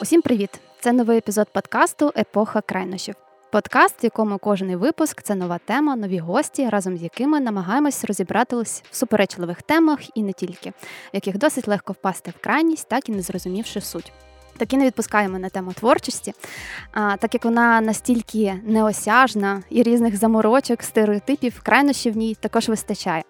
[0.00, 0.50] Усім привіт!
[0.80, 3.14] Це новий епізод подкасту Епоха крайнощів.
[3.52, 8.82] Подкаст, в якому кожен випуск це нова тема, нові гості, разом з якими намагаємось розібратись
[8.90, 10.74] в суперечливих темах і не тільки, в
[11.12, 14.12] яких досить легко впасти в крайність, так і не зрозумівши суть.
[14.56, 16.34] Так і не відпускаємо на тему творчості,
[16.92, 23.22] а, так як вона настільки неосяжна і різних заморочок, стереотипів, крайнощів в ній також вистачає.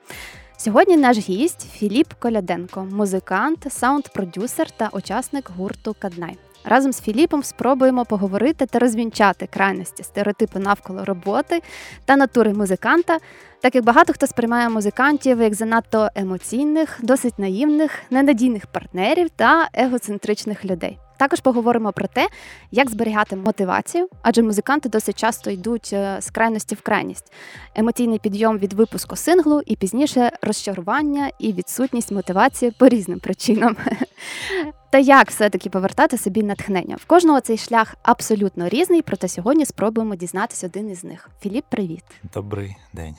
[0.57, 6.39] Сьогодні наш гість Філіп Коляденко, музикант, саунд-продюсер та учасник гурту Каднай.
[6.69, 11.63] Разом з Філіпом спробуємо поговорити та розвінчати крайності, стереотипи навколо роботи
[12.05, 13.19] та натури музиканта,
[13.61, 20.65] так як багато хто сприймає музикантів як занадто емоційних, досить наївних, ненадійних партнерів та егоцентричних
[20.65, 20.99] людей.
[21.19, 22.29] Також поговоримо про те,
[22.71, 27.33] як зберігати мотивацію, адже музиканти досить часто йдуть е, з крайності в крайність.
[27.75, 33.77] Емоційний підйом від випуску синглу і пізніше розчарування і відсутність мотивації по різним причинам.
[34.97, 36.97] Та як все-таки повертати собі натхнення?
[36.97, 41.31] В кожного цей шлях абсолютно різний, проте сьогодні спробуємо дізнатися один із них.
[41.41, 42.05] Філіп, привіт.
[42.35, 43.15] Добрий день.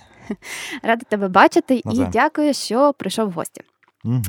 [0.84, 3.62] Рада тебе бачити Ну, і дякую, що прийшов в гості.
[4.04, 4.22] Угу.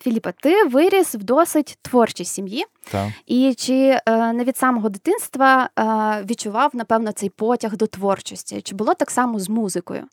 [0.00, 2.64] Філіпа, ти виріс в досить творчій сім'ї.
[2.90, 3.08] Так.
[3.26, 8.60] І чи е, не від самого дитинства е, відчував, напевно, цей потяг до творчості?
[8.60, 10.04] Чи було так само з музикою?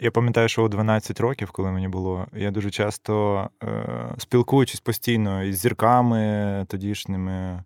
[0.00, 3.68] Я пам'ятаю, що у 12 років, коли мені було, я дуже часто е,
[4.18, 7.62] спілкуючись постійно із зірками тодішніми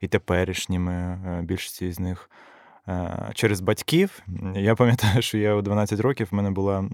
[0.00, 2.30] і теперішніми, е, більшості з них.
[2.88, 4.22] е, Через батьків.
[4.54, 6.84] Я пам'ятаю, що я у 12 років в мене була.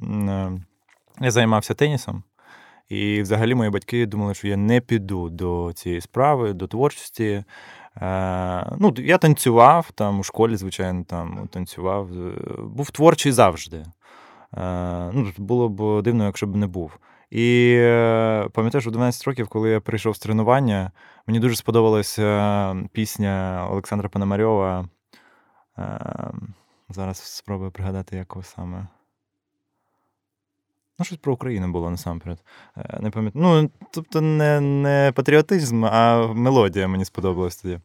[1.21, 2.23] Я займався тенісом,
[2.89, 7.45] і взагалі мої батьки думали, що я не піду до цієї справи, до творчості.
[7.97, 12.09] Е, ну, я танцював там у школі, звичайно, там танцював.
[12.13, 13.77] Е, Був творчий завжди.
[14.57, 16.99] Е, ну, було б дивно, якщо б не був.
[17.31, 17.77] І
[18.53, 20.91] пам'ятаю, що у 12 років, коли я прийшов з тренування,
[21.27, 24.89] мені дуже сподобалася пісня Олександра Пономарьова.
[25.79, 26.31] Е,
[26.89, 28.87] зараз спробую пригадати, яку саме.
[31.01, 32.39] Ну, щось про Україну було насамперед.
[32.77, 33.45] Е, Не пам'ятаю.
[33.45, 37.79] Ну, тобто, не, не патріотизм, а мелодія мені сподобалась тоді.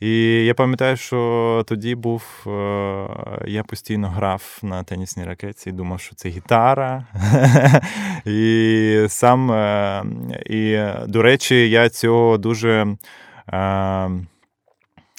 [0.00, 2.22] І я пам'ятаю, що тоді був.
[2.46, 3.08] е,
[3.46, 7.04] Я постійно грав на тенісній ракеті і думав, що це гітара.
[8.26, 10.04] І сам, е,
[10.46, 12.96] і, до речі, я цього дуже.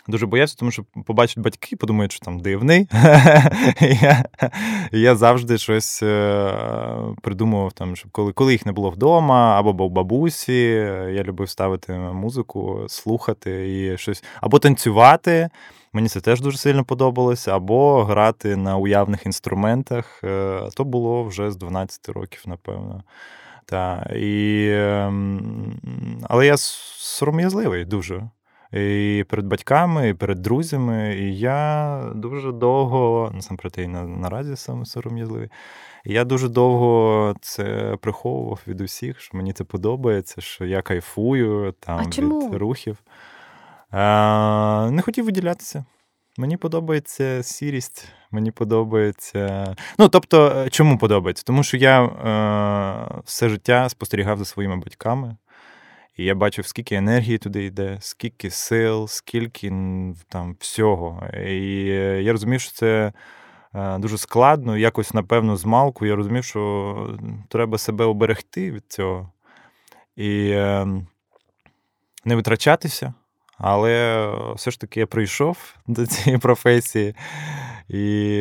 [0.09, 2.87] Дуже боявся, тому що побачать батьки, подумають, що там дивний.
[4.01, 4.25] Я,
[4.91, 6.53] я завжди щось е,
[7.21, 10.61] придумував, там, щоб коли, коли їх не було вдома, або був бабусі,
[11.13, 15.49] я любив ставити музику, слухати і щось, або танцювати.
[15.93, 20.21] Мені це теж дуже сильно подобалося, або грати на уявних інструментах.
[20.23, 23.03] Е, То було вже з 12 років, напевно.
[23.65, 25.79] Та, і, ем,
[26.23, 28.29] але я сором'язливий дуже.
[28.73, 31.15] І перед батьками, і перед друзями.
[31.15, 35.49] І я дуже довго, насамперед, я і на, наразі саме сором'язливий.
[36.05, 41.73] І я дуже довго це приховував від усіх, що мені це подобається, що я кайфую
[41.79, 42.49] там, А чому?
[42.49, 42.97] від рухів.
[43.91, 45.85] А, не хотів виділятися.
[46.37, 49.75] Мені подобається сірість, мені подобається.
[49.97, 51.43] Ну, тобто, е, чому подобається?
[51.47, 55.35] Тому що я е, все життя спостерігав за своїми батьками.
[56.19, 59.69] І я бачив, скільки енергії туди йде, скільки сил, скільки
[60.29, 61.27] там всього.
[61.33, 63.13] І е, я розумів, що це
[63.75, 64.77] е, дуже складно.
[64.77, 67.19] Якось, напевно, з малку я розумів, що
[67.49, 69.31] треба себе оберегти від цього
[70.15, 70.87] і е,
[72.25, 73.13] не витрачатися.
[73.57, 77.15] Але все ж таки я прийшов до цієї професії
[77.89, 78.39] і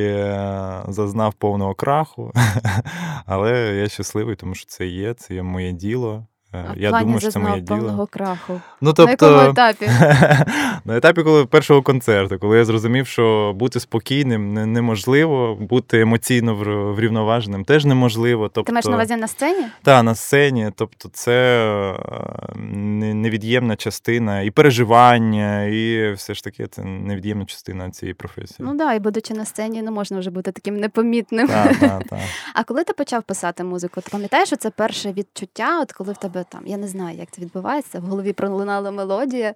[0.88, 2.32] зазнав повного краху.
[3.26, 6.26] Але я щасливий, тому що це є, це є моє діло.
[6.54, 8.08] Е, А Я думаю, що це моє діло.
[8.10, 8.60] краху.
[8.80, 9.86] Ну, На якому етапі?
[10.84, 16.54] на етапі коли першого концерту, коли я зрозумів, що бути спокійним неможливо, бути емоційно
[16.94, 18.48] врівноваженим теж неможливо.
[18.48, 19.64] Тобто, Ти маєш на увазі на сцені?
[19.82, 21.58] та, на сцені, тобто це
[22.56, 22.58] е,
[23.14, 28.56] невід'ємна частина і переживання, і все ж таки це невід'ємна частина цієї професії.
[28.68, 31.48] Ну да, і будучи на сцені, не можна вже бути таким непомітним.
[31.48, 32.18] Так, так, так.
[32.54, 36.16] А коли ти почав писати музику, ти пам'ятаєш, що це перше відчуття, от коли в
[36.16, 39.54] тебе там, я не знаю, як це відбувається, в голові пролунала мелодія.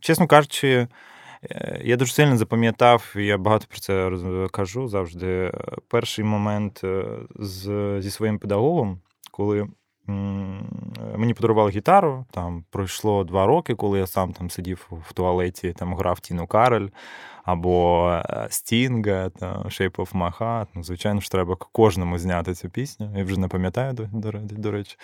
[0.00, 0.88] Чесно кажучи,
[1.42, 4.10] е, я дуже сильно запам'ятав, я багато про це
[4.50, 5.26] кажу завжди.
[5.26, 5.52] е,
[5.88, 7.04] Перший момент е,
[7.38, 9.68] з, зі своїм педагогом, коли
[11.16, 12.26] мені подарували гітару.
[12.30, 16.88] Там пройшло два роки, коли я сам там сидів в туалеті, там грав Тіну Карель
[17.48, 20.66] або е, Стінга, там, Shape of My Heart.
[20.74, 23.12] Ну, звичайно ж, треба кожному зняти цю пісню.
[23.16, 24.96] Я вже не пам'ятаю, до, до, до речі.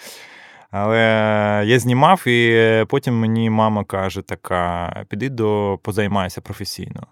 [0.71, 0.99] Але
[1.67, 7.07] я знімав, і потім мені мама каже: така: піди до позаймайся професійно.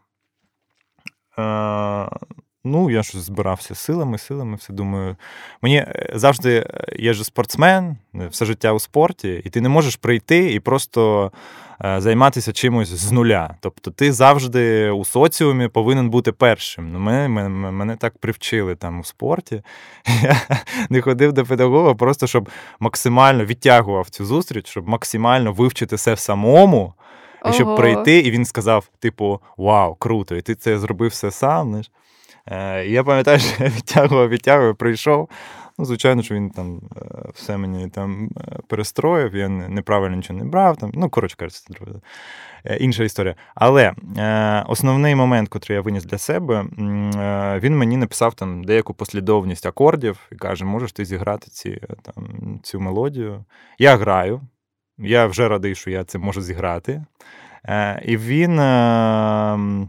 [1.38, 2.08] Е,
[2.64, 5.16] Ну, я ж збирався силами, силами, все думаю.
[5.62, 9.68] Мені е, завжди е, я ж спортсмен, е, все життя у спорті, і ти не
[9.68, 11.32] можеш прийти і просто
[11.82, 13.54] займатися чимось з нуля.
[13.60, 16.92] Тобто ти завжди у соціумі повинен бути першим.
[16.92, 19.62] Ну, Мене мене, мене так привчили там у спорті.
[20.22, 20.40] Я
[20.90, 22.48] не ходив до педагога, просто щоб
[22.80, 26.94] максимально відтягував цю зустріч, щоб максимально вивчити все самому.
[27.50, 30.36] І щоб прийти, і він сказав: типу, вау, круто!
[30.36, 31.68] І ти це зробив все сам.
[31.68, 31.90] знаєш.
[32.46, 35.28] Е, я пам'ятаю, що я відтягував, відтягував, прийшов.
[35.78, 37.00] Ну, Звичайно, що він там е,
[37.34, 40.76] все мені там е, перестроїв, я неправильно нічого не брав.
[40.76, 41.58] Там, Ну, коротше кажучи,
[42.64, 43.34] це інша історія.
[43.54, 48.94] Але е, основний момент, який я виніс для себе, е, він мені написав там деяку
[48.94, 52.24] послідовність акордів і каже: можеш ти зіграти ці, там,
[52.62, 53.44] цю мелодію.
[53.78, 54.40] Я граю,
[54.98, 57.04] я вже радий, що я це можу зіграти.
[57.64, 58.58] Е, І він.
[58.58, 59.88] Е,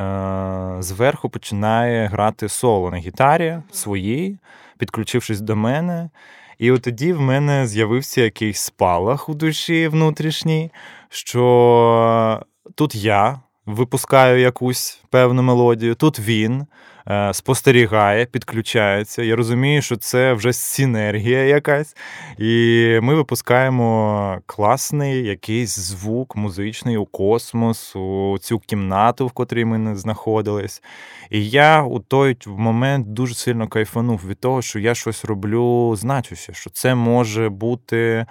[0.00, 4.38] Е, зверху починає грати соло на гітарі своїй,
[4.78, 6.10] підключившись до мене.
[6.58, 10.70] І от тоді в мене з'явився якийсь спалах у душі внутрішній,
[11.08, 12.42] що
[12.74, 16.66] тут я випускаю якусь певну мелодію, тут він.
[17.08, 19.22] Е, спостерігає, підключається.
[19.22, 21.96] Я розумію, що це вже синергія якась.
[22.38, 29.78] І ми випускаємо класний якийсь звук музичний у космос, у цю кімнату, в котрій ми
[29.78, 30.82] не знаходились.
[31.30, 36.54] І я у той момент дуже сильно кайфанув від того, що я щось роблю значуще,
[36.54, 38.26] що це може бути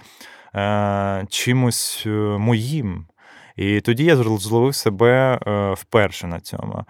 [0.56, 3.06] е, чимось е, моїм.
[3.55, 6.85] І тоді я зловив себе е, вперше на цьому.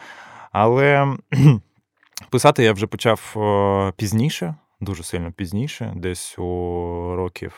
[0.52, 1.16] Але
[2.30, 3.36] Писати я вже почав
[3.98, 6.44] пізніше, дуже сильно пізніше, десь у
[7.16, 7.54] років,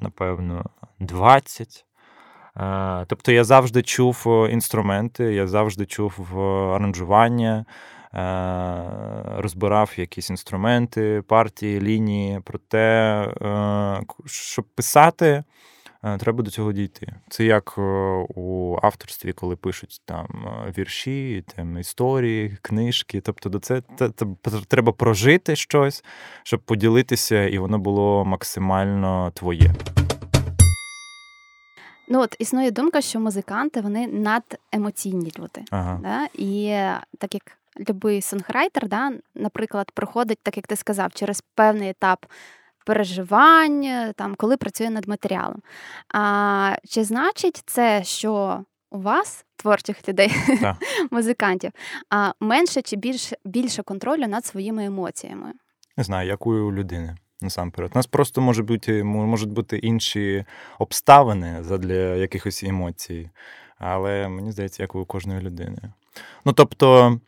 [0.00, 0.64] напевно,
[1.00, 1.84] 20.
[2.56, 6.40] Е, тобто я завжди чув інструменти, я завжди чув
[6.74, 7.64] аранжування,
[8.14, 8.20] е,
[9.36, 12.40] розбирав якісь інструменти, партії, лінії.
[12.44, 13.26] Проте,
[14.26, 15.44] щоб писати,
[16.18, 17.14] треба до цього дійти.
[17.28, 17.80] Це як е,
[18.34, 23.20] у авторстві, коли пишуть там е, вірші, там історії, книжки.
[23.20, 23.82] Тобто, до це
[24.68, 26.04] треба прожити щось,
[26.42, 29.74] щоб поділитися, і воно було максимально твоє.
[32.08, 35.64] Ну от існує думка, що музиканти вони надемоційні люди.
[35.70, 36.00] Ага.
[36.02, 36.28] Да?
[36.34, 36.68] І
[37.18, 37.58] так як
[37.88, 42.26] любий сонграйтер, да, наприклад, проходить, так як ти сказав, через певний етап
[42.88, 45.62] переживань, там, коли працює над матеріалом.
[46.14, 50.32] А чи значить це, що у вас, творчих людей,
[51.10, 51.70] музикантів,
[52.10, 55.52] а менше чи більше більше контролю над своїми емоціями?
[55.96, 57.16] Не знаю, як у людини.
[57.40, 60.44] Насамперед, у нас просто може бути можуть бути інші
[60.78, 63.30] обставини для якихось емоцій,
[63.78, 65.78] але мені здається, як у кожної людини.
[66.44, 67.18] Ну тобто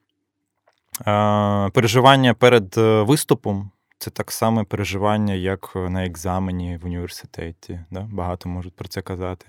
[1.72, 7.80] переживання перед е, виступом це так само переживання, як на екзамені в університеті.
[7.90, 8.08] Да?
[8.12, 9.46] Багато можуть про це казати.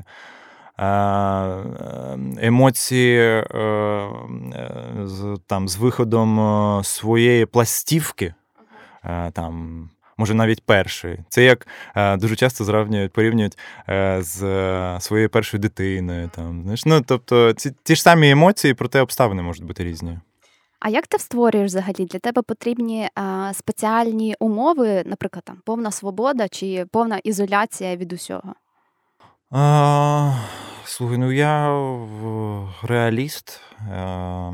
[2.42, 3.44] Емоції е,
[5.03, 8.33] з там, з виходом е, своєї пластівки,
[9.33, 11.19] там, може навіть першої.
[11.30, 11.68] Це як
[12.19, 13.57] дуже часто зравнюють, порівнюють
[14.19, 14.37] з
[14.99, 16.30] своєю першою дитиною.
[16.35, 16.85] Там, знаєш?
[16.85, 20.19] Ну, Тобто ці ті ж самі емоції, проте обставини можуть бути різні.
[20.81, 22.06] А як ти створюєш взагалі?
[22.06, 28.54] Для тебе потрібні а, спеціальні умови, наприклад, там повна свобода чи повна ізоляція від усього?
[29.52, 30.33] А,
[30.85, 31.80] Слухай, ну я
[32.83, 33.61] реаліст
[33.92, 34.52] а,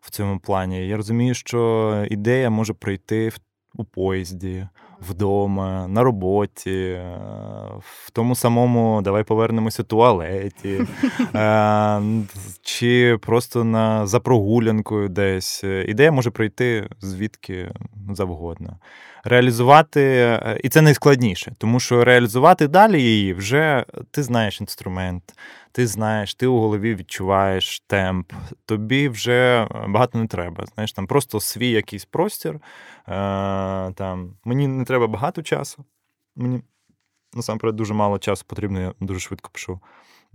[0.00, 0.88] в цьому плані.
[0.88, 3.38] Я розумію, що ідея може прийти в,
[3.74, 4.68] у поїзді
[5.00, 7.18] вдома, на роботі, е,
[7.80, 10.80] в тому самому давай повернемося туалеті,
[11.34, 12.00] е,
[12.62, 15.64] чи просто на за прогулянкою десь.
[15.64, 17.70] Ідея може прийти звідки
[18.12, 18.76] завгодно.
[19.24, 25.22] Реалізувати, е, і це найскладніше, тому що реалізувати далі її вже ти знаєш інструмент,
[25.72, 28.32] ти знаєш, ти у голові відчуваєш темп,
[28.66, 30.66] тобі вже багато не треба.
[30.66, 32.54] Знаєш, там просто свій якийсь простір.
[32.54, 32.60] Е,
[33.92, 35.84] там, Мені не треба багато часу.
[36.36, 36.62] Мені
[37.34, 39.80] насамперед дуже мало часу потрібно, я дуже швидко пишу.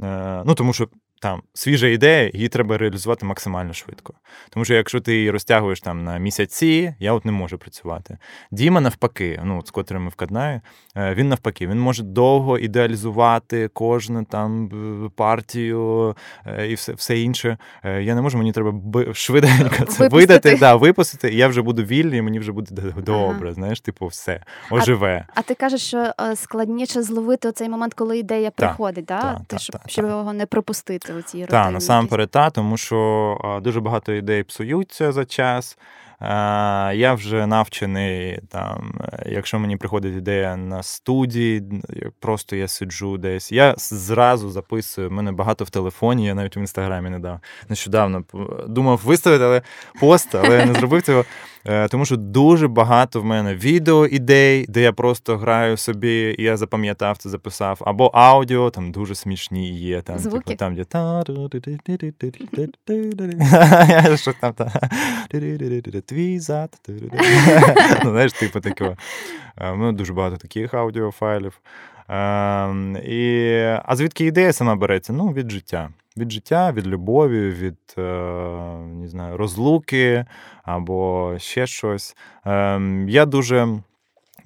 [0.03, 0.87] Е, ну, Тому що
[1.23, 4.13] там свіжа ідея, її треба реалізувати максимально швидко.
[4.49, 8.17] Тому що якщо ти її розтягуєш там на місяці, я от не можу працювати.
[8.51, 10.61] Діма, навпаки, ну, з котрим ми вкладнаю,
[10.95, 14.69] е, він навпаки, він може довго ідеалізувати кожну там
[15.15, 16.15] партію
[16.45, 17.57] е, і все все інше.
[17.83, 18.73] Е, я не можу, мені треба
[19.13, 23.47] швиденько це видати, да, випустити, і я вже буду вільний, і мені вже буде добре.
[23.47, 23.53] Ага.
[23.53, 25.25] Знаєш, типу, все оживе.
[25.27, 29.21] А, а ти кажеш, що складніше зловити оцей момент, коли ідея приходить, да?
[29.21, 32.77] Та, ти, та, щоб, та, щоб його не пропустити у цій Так, насамперед, та, тому
[32.77, 35.77] що дуже багато ідей псуються за час.
[36.95, 41.63] Я вже навчений, там, якщо мені приходить ідея на студії,
[42.19, 43.51] просто я сиджу десь.
[43.51, 47.39] Я зразу записую, мене багато в телефоні, я навіть в інстаграмі не дав.
[47.69, 48.23] Нещодавно
[48.67, 49.61] думав виставити але
[49.99, 51.25] пост, але я не зробив цього.
[51.65, 56.43] Е, тому що дуже багато в мене відео ідей, де я просто граю собі, і
[56.43, 60.01] я запам'ятав це, записав, або аудіо, там дуже смішні є.
[60.01, 60.43] Там, Звуки?
[60.43, 61.23] Типу, там, де там,
[66.13, 66.79] твій зад.
[68.03, 68.95] Ну, знаєш, типу такого.
[69.57, 71.61] Е, у мене дуже багато таких аудіофайлів.
[72.09, 73.53] Ем, і,
[73.85, 75.13] А звідки ідея сама береться?
[75.13, 75.89] Ну, від життя.
[76.17, 78.01] Від життя, від любові, від е,
[78.77, 80.25] не знаю, розлуки
[80.63, 82.15] або ще щось.
[83.07, 83.67] Я дуже.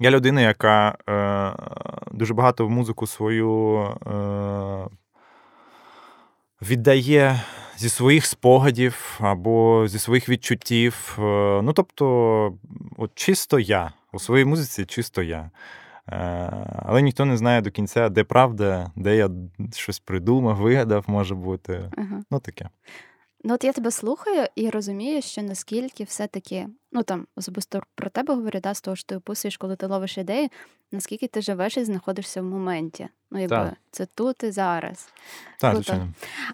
[0.00, 1.52] Я людина, яка е,
[2.12, 4.86] дуже багато в музику свою е,
[6.62, 7.40] віддає
[7.78, 11.16] зі своїх спогадів або зі своїх відчуттів.
[11.18, 11.22] Е,
[11.62, 12.54] ну, тобто,
[12.96, 13.92] от чисто я.
[14.12, 15.50] У своїй музиці чисто я.
[16.08, 16.50] Е,
[16.86, 19.30] але ніхто не знає до кінця, де правда, де я
[19.72, 21.90] щось придумав, вигадав, може бути.
[21.96, 22.22] Ага.
[22.30, 22.68] Ну таке.
[23.44, 28.34] Ну, от я тебе слухаю і розумію, що наскільки все-таки, ну там особисто про тебе
[28.34, 30.50] говорю, да, з того, що ти описуєш, коли ти ловиш ідеї,
[30.92, 33.08] наскільки ти живеш і знаходишся в моменті.
[33.30, 33.74] Ну, якби так.
[33.90, 35.08] це тут і зараз.
[35.60, 36.12] Так, звичайно.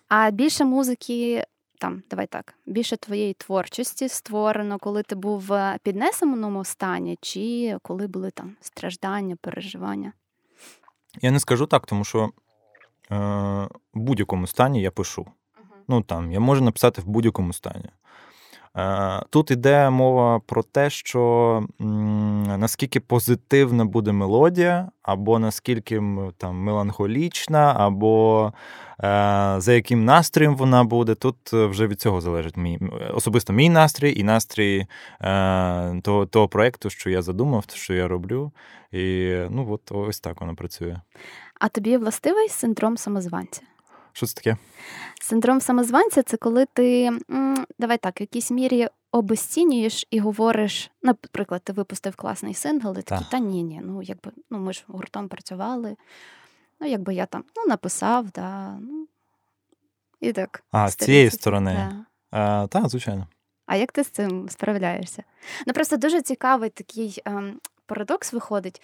[0.09, 1.45] А більше музики
[1.79, 8.07] там, давай так, більше твоєї творчості створено, коли ти був в піднесеному стані, чи коли
[8.07, 10.13] були там страждання, переживання?
[11.23, 12.31] Я не скажу так, тому що е,
[13.95, 15.27] в будь-якому стані я пишу.
[15.89, 17.91] Ну там, я можу написати в будь-якому стані.
[18.77, 21.63] Е, тут іде мова про те, що
[22.59, 26.03] наскільки позитивна буде мелодія, або наскільки
[26.39, 28.53] там меланхолічна, або
[29.01, 31.15] е, за яким настроєм вона буде.
[31.15, 32.79] Тут вже від цього залежить мій
[33.15, 34.87] особисто мій настрій і настрій
[35.21, 38.53] е, того того проєкту, що я задумав, що я роблю.
[38.93, 41.01] І ну от ось так воно працює.
[41.61, 43.63] А тобі властивий синдром самозванця?
[44.15, 44.57] Що це таке?
[45.21, 47.11] Синдром самозванця це коли ти,
[47.79, 53.27] давай так, в якійсь мірі обесцінюєш і говориш, наприклад, ти випустив класний сингл, і такий,
[53.31, 55.97] та ні, ні, ну якби ну ми ж гуртом працювали.
[56.81, 59.09] Ну, якби я там ну, написав, да, ну,
[60.21, 60.65] і так.
[60.71, 62.05] А, з цієї сторони.
[62.31, 63.27] Так, та, звичайно.
[63.67, 65.23] А як ти з цим справляєшся?
[65.67, 68.83] Ну просто дуже цікавий такий ем, парадокс виходить.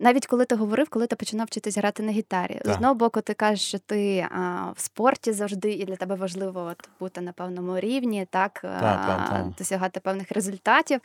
[0.00, 2.72] Навіть коли ти говорив, коли ти починав вчитись грати на гітарі, так.
[2.72, 6.60] з одного боку, ти кажеш, що ти а, в спорті завжди, і для тебе важливо
[6.60, 11.00] от, бути на певному рівні, так, так, а, так досягати певних результатів.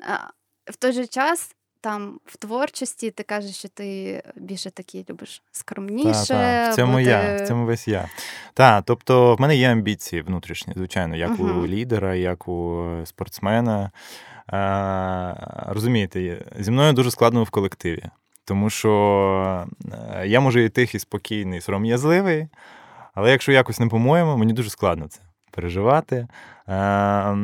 [0.00, 0.30] А,
[0.70, 1.54] В той же час.
[1.80, 6.28] Там в творчості ти кажеш, що ти більше такий любиш скромніше.
[6.28, 6.70] Та, та.
[6.70, 7.04] В цьому бути...
[7.04, 8.08] я, в цьому весь я.
[8.54, 13.90] Так, тобто в мене є амбіції внутрішні, звичайно, як uh у лідера, як у спортсмена.
[14.46, 18.10] А, Розумієте, зі мною дуже складно в колективі.
[18.44, 19.66] Тому що
[20.14, 22.48] е, я можу і тихий, спокійний, сором'язливий,
[23.14, 25.20] але якщо якось не по-моєму, мені дуже складно це
[25.50, 26.26] переживати.
[26.68, 27.36] Е,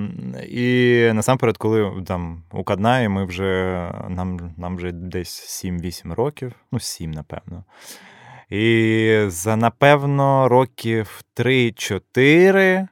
[0.49, 2.65] і насамперед, коли там у
[3.09, 7.65] ми вже нам нам вже десь 7-8 років, ну 7, напевно.
[8.51, 12.89] І за напевно років 3-4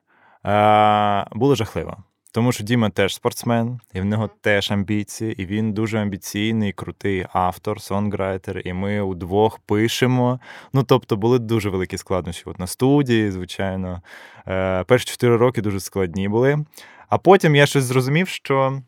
[0.46, 1.96] е, було жахливо.
[2.32, 7.26] Тому що Діма теж спортсмен, і в нього теж амбіції, і він дуже амбіційний, крутий
[7.32, 10.40] автор, сонграйтер, і ми удвох пишемо.
[10.73, 12.42] Ну, тобто, були дуже великі складнощі.
[12.47, 14.02] От на студії, звичайно.
[14.49, 16.64] Е, Перші чотири роки дуже складні були.
[17.08, 18.82] А потім я щось зрозумів, що,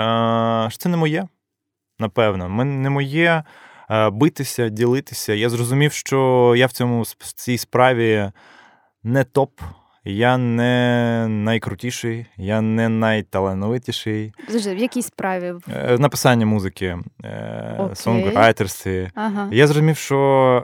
[0.00, 1.28] е, що це не моє.
[1.98, 3.44] Напевно, Мен, не моє
[3.90, 5.34] е, битися, ділитися.
[5.34, 8.30] Я зрозумів, що я в цьому в цій справі
[9.02, 9.60] не топ.
[10.04, 14.32] Я не найкрутіший, я не найталановитіший.
[14.48, 15.54] Завжди, в якій справі?
[15.74, 17.94] Е, написання музики, okay.
[17.94, 19.10] сонграйтерстві.
[19.14, 19.48] Ага.
[19.52, 20.16] Я зрозумів, що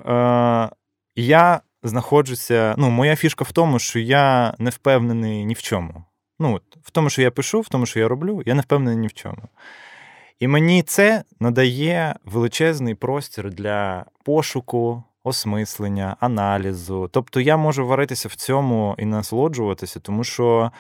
[0.07, 0.77] е,
[1.17, 2.75] я знаходжуся.
[2.79, 6.05] Ну, моя фішка в тому, що я не впевнений ні в чому.
[6.39, 9.07] Ну, В тому, що я пишу, в тому, що я роблю, я не впевнений ні
[9.07, 9.43] в чому.
[10.39, 17.09] І мені це надає величезний простір для пошуку, осмислення, аналізу.
[17.13, 20.71] Тобто я можу варитися в цьому і насолоджуватися, тому що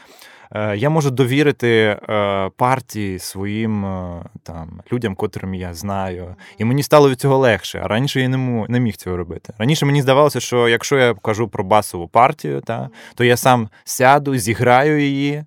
[0.77, 6.37] я можу довірити е, партії своїм е, там людям, котрим я знаю.
[6.59, 7.81] І мені стало від цього легше.
[7.85, 9.53] А раніше я не, не міг цього робити.
[9.59, 14.37] Раніше мені здавалося, що якщо я кажу про басову партію, та, то я сам сяду,
[14.37, 15.45] зіграю її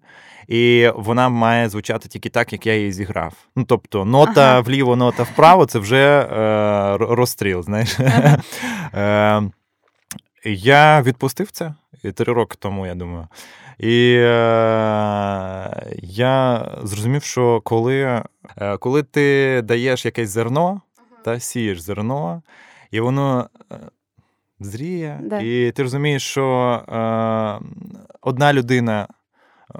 [0.47, 3.33] і вона має звучати тільки так, як я її зіграв.
[3.55, 4.59] Ну тобто, нота ага.
[4.59, 7.63] вліво, нота вправо це вже е, розстріл.
[7.63, 7.99] знаєш.
[7.99, 8.37] Ага.
[8.95, 9.41] Е,
[10.45, 11.73] Я відпустив це
[12.11, 13.27] три роки тому, я думаю.
[13.79, 14.27] І е,
[16.01, 18.23] я зрозумів, що коли
[18.57, 20.81] е, коли ти даєш якесь зерно,
[21.23, 22.41] та сієш зерно,
[22.91, 23.75] і воно е,
[24.59, 25.39] зріє, да.
[25.39, 26.45] і ти розумієш, що
[26.87, 27.59] е,
[28.21, 29.07] одна людина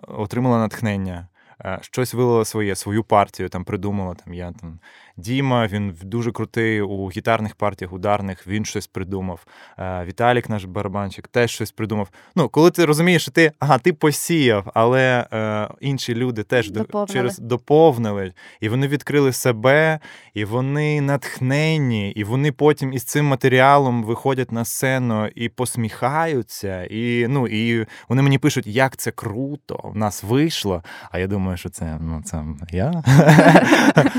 [0.08, 1.28] отримала натхнення,
[1.66, 4.16] е, щось вилила своє, свою партію там придумала.
[4.16, 4.80] Там я там
[5.18, 9.46] Діма, він дуже крутий у гітарних партіях, ударних, він щось придумав.
[9.80, 12.10] Е, Віталік, наш барабанчик, теж щось придумав.
[12.36, 17.08] Ну, коли ти розумієш, що ти ага, ти посіяв, але е, інші люди теж доповнили.
[17.08, 20.00] через доповнили, і вони відкрили себе,
[20.34, 26.84] і вони натхнені, і вони потім із цим матеріалом виходять на сцену і посміхаються.
[26.84, 30.84] І ну, і вони мені пишуть, як це круто, в нас вийшло.
[31.12, 33.04] А я думаю, що це ну, це я.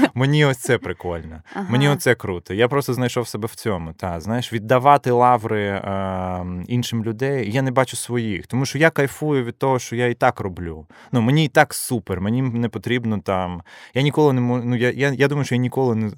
[0.14, 1.42] Мені ось це прикольно.
[1.54, 1.66] Ага.
[1.70, 2.54] Мені оце круто.
[2.54, 3.92] Я просто знайшов себе в цьому.
[3.92, 7.52] Та, знаєш, віддавати лаври е, іншим людей.
[7.52, 10.86] Я не бачу своїх, тому що я кайфую від того, що я і так роблю.
[11.12, 12.20] Ну мені і так супер.
[12.20, 13.62] Мені не потрібно там.
[13.94, 14.64] Я ніколи не можу.
[14.64, 16.10] Ну я, я, я думаю, що я ніколи не.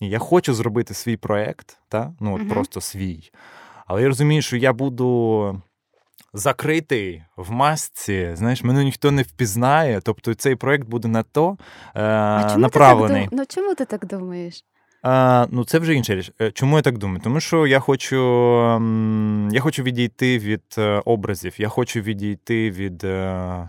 [0.00, 2.12] Я хочу зробити свій проект, та?
[2.20, 2.50] ну от угу.
[2.50, 3.30] просто свій.
[3.86, 5.62] Але я розумію, що я буду
[6.32, 10.00] закритий в масці, знаєш, мене ніхто не впізнає.
[10.04, 11.56] Тобто цей проект буде на то
[11.94, 13.24] е, а направлений.
[13.24, 14.64] Ти так, ну чому ти так думаєш?
[15.02, 16.32] А, Ну, це вже інша річ.
[16.40, 17.20] Е, чому я так думаю?
[17.24, 18.16] Тому що я хочу
[19.52, 23.04] я хочу відійти від е, образів, я хочу відійти від.
[23.04, 23.68] Е, Е,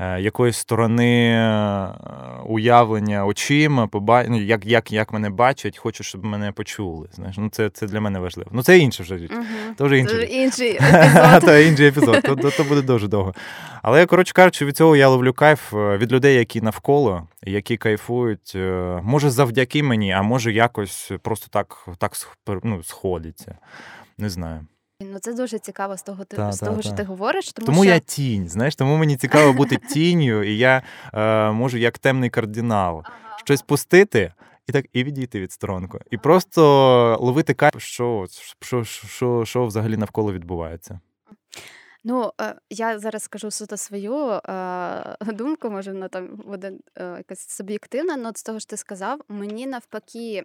[0.00, 1.92] якоїсь сторони е,
[2.46, 4.24] уявлення очима, поба...
[4.28, 7.08] ну, як як, як мене бачать, хочу, щоб мене почули.
[7.12, 8.50] Знаєш, ну Це це для мене важливо.
[8.52, 9.30] Ну це інше вже річ.
[9.32, 9.44] Угу.
[9.86, 11.42] вже інший, інший епізод.
[11.44, 13.34] Та інший епізод, то, то, то буде дуже довго.
[13.82, 18.56] Але, коротше кажучи, від цього я ловлю кайф е, від людей, які навколо, які кайфують.
[19.02, 22.12] Може, завдяки мені, а може якось просто так так
[22.62, 23.58] ну, сходиться.
[24.18, 24.66] Не знаю.
[25.00, 27.52] Ну це дуже цікаво з того, та, з того, та, що ти говориш.
[27.52, 27.92] Тому тому що...
[27.92, 28.48] я тінь.
[28.48, 30.82] Знаєш, тому мені цікаво бути тінню, і я
[31.14, 33.38] е, можу як темний кардинал ага.
[33.44, 34.32] щось пустити.
[34.66, 36.62] І так і відійти від сторонку, і просто
[37.20, 38.26] ловити кайф, що
[38.60, 41.00] що, що, що взагалі навколо відбувається.
[42.04, 47.48] Ну, е, я зараз скажу суто свою е, думку, може, вона там буде е, якась
[47.48, 50.44] суб'єктивна, але з того що ти сказав, мені навпаки.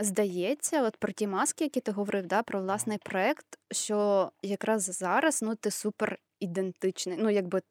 [0.00, 5.42] Здається, от про ті маски, які ти говорив, да, про власний проект, що якраз зараз
[5.42, 7.18] ну, ти супер ідентичний.
[7.20, 7.62] Ну, якби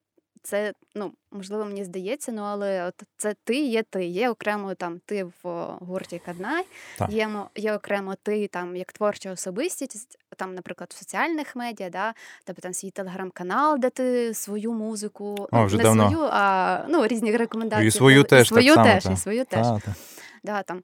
[0.43, 4.05] це, ну, можливо, мені здається, ну але от це ти є ти.
[4.05, 5.31] Є окремо там ти в
[5.79, 6.65] гурті Каднай,
[7.09, 12.13] є є окремо ти там як творча особистість, там, наприклад, в соціальних медіа, да,
[12.45, 16.11] тобто там свій телеграм-канал, де ти свою музику О, вже не давно.
[16.11, 17.87] свою, а ну, різні рекомендації.
[17.87, 18.45] І свою теж.
[18.47, 19.67] І свою так теж, само, і свою теж.
[19.67, 19.95] Та, та.
[20.43, 20.83] Да, там.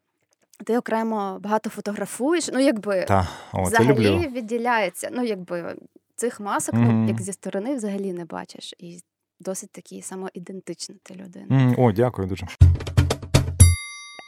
[0.63, 4.31] Ти окремо багато фотографуєш, ну якби Та, о, взагалі люблю.
[4.31, 5.09] відділяється.
[5.13, 5.75] Ну, якби
[6.15, 6.91] цих масок, mm-hmm.
[6.91, 8.73] ну, як зі сторони, взагалі не бачиш.
[8.77, 8.99] І
[9.39, 11.45] досить такі самоідентичні ти людина.
[11.49, 11.81] Mm-hmm.
[11.81, 12.47] О, дякую дуже.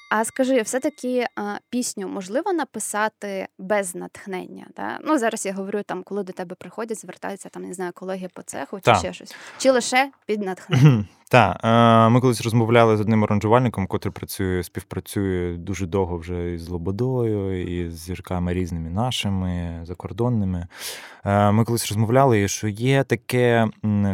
[0.09, 4.67] А скажи, все-таки а, пісню можливо написати без натхнення?
[4.75, 4.99] Да?
[5.03, 8.41] Ну зараз я говорю там, коли до тебе приходять, звертаються там, не знаю, колеги по
[8.41, 11.05] цеху чи ще щось, чи лише під натхнення?
[11.29, 16.69] Так, е, ми колись розмовляли з одним аранжувальником, який працює, співпрацює дуже довго вже із
[16.69, 20.67] Лободою, і з зірками різними нашими, закордонними.
[21.25, 23.67] Е, ми колись розмовляли, що є таке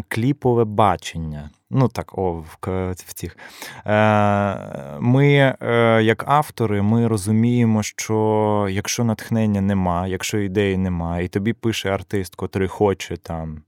[0.08, 1.50] кліпове бачення.
[1.76, 3.38] Ну так, о, в, цих.
[3.86, 5.56] Е, ми,
[6.04, 12.36] як автори, ми розуміємо, що якщо натхнення нема, якщо ідеї нема, і тобі пише артист,
[12.36, 13.64] котрий хоче там.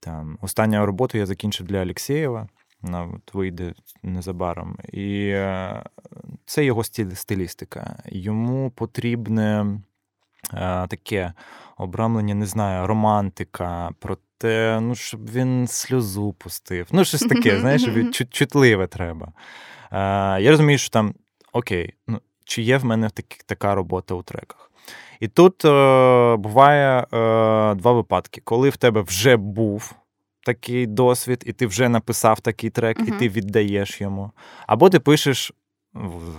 [0.00, 2.48] Там Останню роботу я закінчив для Алексєєва,
[2.82, 4.76] вона вийде незабаром.
[4.92, 5.82] І е,
[6.46, 7.96] це його стилістика.
[8.06, 9.80] Йому потрібне е,
[10.88, 11.32] таке
[11.76, 16.86] обрамлення, не знаю, романтика, про те, ну, щоб він сльозу пустив.
[16.92, 17.88] Ну, щось таке, знаєш,
[18.30, 19.32] чутливе треба.
[19.92, 21.14] Е, я розумію, що там
[21.52, 24.70] окей, ну, чи є в мене так, така робота у треках.
[25.20, 27.06] І тут е, буває е,
[27.74, 29.94] два випадки, коли в тебе вже був
[30.46, 33.08] такий досвід, і ти вже написав такий трек, uh-huh.
[33.08, 34.30] і ти віддаєш йому.
[34.66, 35.52] Або ти пишеш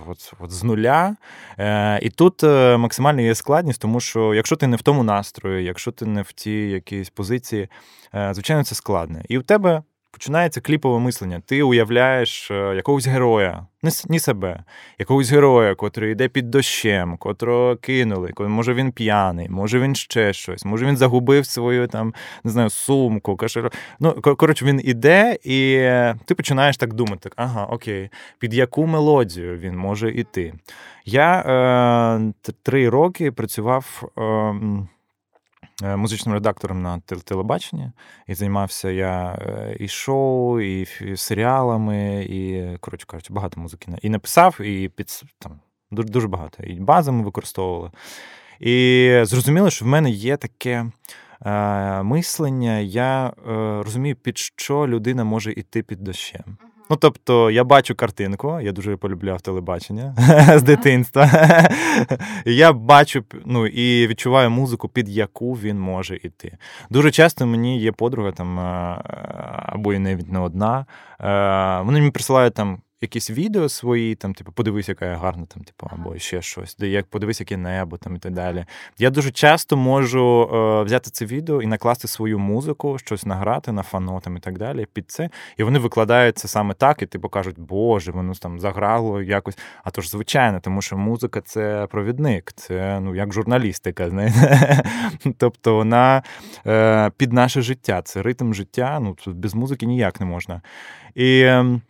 [0.06, 1.16] от, от з нуля.
[1.58, 5.64] Е, І тут е, максимально є складність, тому що якщо ти не в тому настрої,
[5.64, 7.68] якщо ти не в тій якійсь позиції,
[8.14, 9.20] е, звичайно, це складно.
[9.28, 9.82] І у тебе
[10.16, 11.42] починається кліпове мислення.
[11.46, 13.66] Ти уявляєш е, якогось героя,
[14.08, 14.64] не, себе,
[14.98, 20.64] якогось героя, котрий йде під дощем, котрого кинули, може він п'яний, може він ще щось,
[20.64, 23.72] може він загубив свою там, не знаю, сумку, кашер.
[24.00, 25.76] Ну, коротше, він іде, і
[26.24, 30.54] ти починаєш так думати: ага, окей, під яку мелодію він може йти.
[31.04, 34.02] Я е, три роки працював.
[34.18, 34.86] Е,
[35.82, 37.90] музичним редактором на телебаченні,
[38.26, 40.86] і займався я е, і шоу, і
[41.16, 43.92] серіалами, і коротше кажучи, багато музики.
[44.02, 45.60] І написав, і під там
[45.90, 46.62] дуже дуже багато.
[46.62, 47.90] І бази ми використовували.
[48.60, 50.86] І зрозуміло, що в мене є таке
[51.46, 52.78] е, мислення.
[52.78, 53.32] Я е,
[53.82, 56.56] розумію, під що людина може йти під дощем.
[56.90, 60.14] Ну, тобто, я бачу картинку, я дуже полюбляв телебачення
[60.56, 61.30] з дитинства.
[62.44, 66.58] Я бачу ну, і відчуваю музику, під яку він може йти.
[66.90, 68.62] Дуже часто мені є подруга там, е,
[69.66, 70.86] або і навіть не одна.
[71.20, 75.62] Е, вони мені присилають там якісь відео свої, там, типу, подивись, яка я гарна, там,
[75.62, 78.64] типу, або ще щось, де як подивись, яке небо там і так далі.
[78.98, 83.82] Я дуже часто можу е, взяти це відео і накласти свою музику, щось награти на
[83.82, 84.86] фано там, і так далі.
[84.92, 85.30] Під це.
[85.56, 89.58] І вони викладають це саме так, і типу кажуть, Боже, воно там заграло якось.
[89.84, 94.82] А то ж, звичайно, тому що музика це провідник, це ну, як журналістика, знаєте.
[95.38, 96.22] Тобто вона
[96.66, 99.00] е, під наше життя, це ритм життя.
[99.00, 100.62] Ну, без музики ніяк не можна.
[101.14, 101.82] І ем,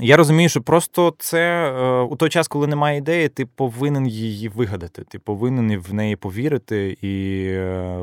[0.00, 4.48] я розумію, що просто це е, у той час, коли немає ідеї, ти повинен її
[4.48, 5.04] вигадати.
[5.04, 8.00] Ти повинен в неї повірити і е,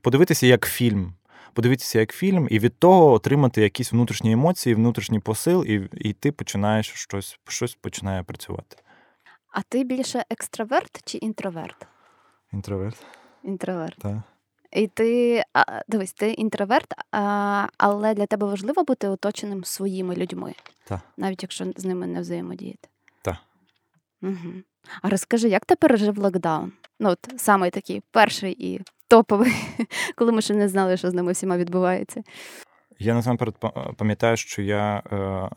[0.00, 1.14] подивитися як фільм.
[1.52, 6.32] Подивитися як фільм, і від того отримати якісь внутрішні емоції, внутрішній посил, і і ти
[6.32, 8.76] починаєш щось щось починає працювати.
[9.52, 11.86] А ти більше екстраверт чи інтроверт?
[12.52, 12.96] Інтроверт.
[13.44, 13.98] Інтроверт.
[13.98, 14.16] Так.
[14.72, 15.42] І ти
[15.88, 16.94] дивись, ти інтроверт,
[17.78, 20.54] але для тебе важливо бути оточеним своїми людьми,
[20.84, 21.00] Так.
[21.16, 22.88] навіть якщо з ними не взаємодіяти.
[23.22, 23.36] Так.
[24.22, 24.52] Угу.
[25.02, 26.72] А розкажи, як ти пережив локдаун?
[27.00, 29.52] Ну, от саме такий перший і топовий,
[30.16, 32.22] коли ми ще не знали, що з ними всіма відбувається.
[32.98, 33.54] Я насамперед
[33.96, 35.48] пам'ятаю, що я е,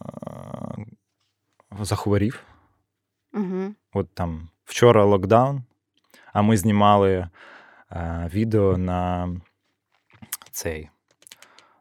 [1.82, 2.44] захворів.
[3.34, 3.74] Угу.
[3.94, 5.64] От там вчора локдаун,
[6.34, 7.30] а ми знімали.
[7.96, 9.30] Е, відео на
[10.52, 10.90] цей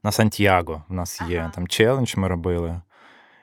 [0.05, 0.83] на Сантьяго.
[0.90, 1.53] У нас є ага.
[1.55, 2.81] там челендж, ми робили.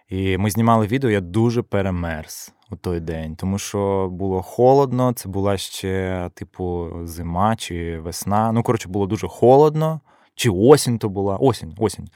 [0.09, 5.29] І ми знімали відео, я дуже перемерз у той день, тому що було холодно, це
[5.29, 8.51] була ще, типу, зима чи весна.
[8.51, 10.01] Ну, коротше, було дуже холодно,
[10.35, 11.37] чи осінь то була.
[11.37, 12.07] Осінь, осінь.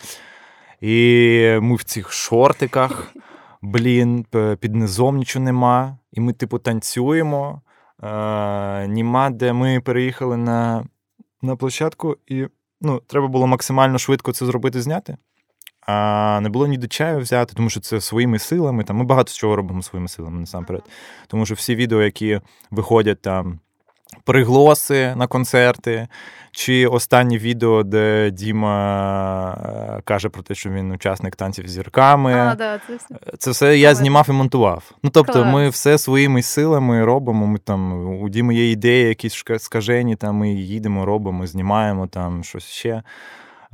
[0.82, 3.16] І ми в цих шортиках,
[3.62, 4.26] блін,
[4.60, 5.98] під низом нічого нема.
[6.12, 7.62] І ми, типу, танцюємо.
[8.88, 10.86] Німа, де ми переїхали на
[11.42, 12.48] на площадку, і
[12.82, 15.18] ну, треба було максимально швидко це зробити, зняти.
[15.88, 18.84] А не було ні до чаю взяти, тому що це своїми силами.
[18.84, 20.84] Там Ми багато чого робимо своїми силами насамперед.
[21.28, 23.60] Тому що всі відео, які виходять там
[24.26, 26.08] приглоси на концерти,
[26.52, 29.52] чи останнє відео, де Діма
[29.98, 32.34] е, каже про те, що він учасник танців з зірками.
[32.34, 34.92] А, да, Це все Це все я знімав і монтував.
[35.04, 35.54] Ну тобто, Клас.
[35.54, 37.48] ми все своїми силами робимо.
[37.48, 42.64] Ми там у Діми є ідеї, якісь скажені, там ми їдемо, робимо, знімаємо там щось
[42.64, 43.04] ще.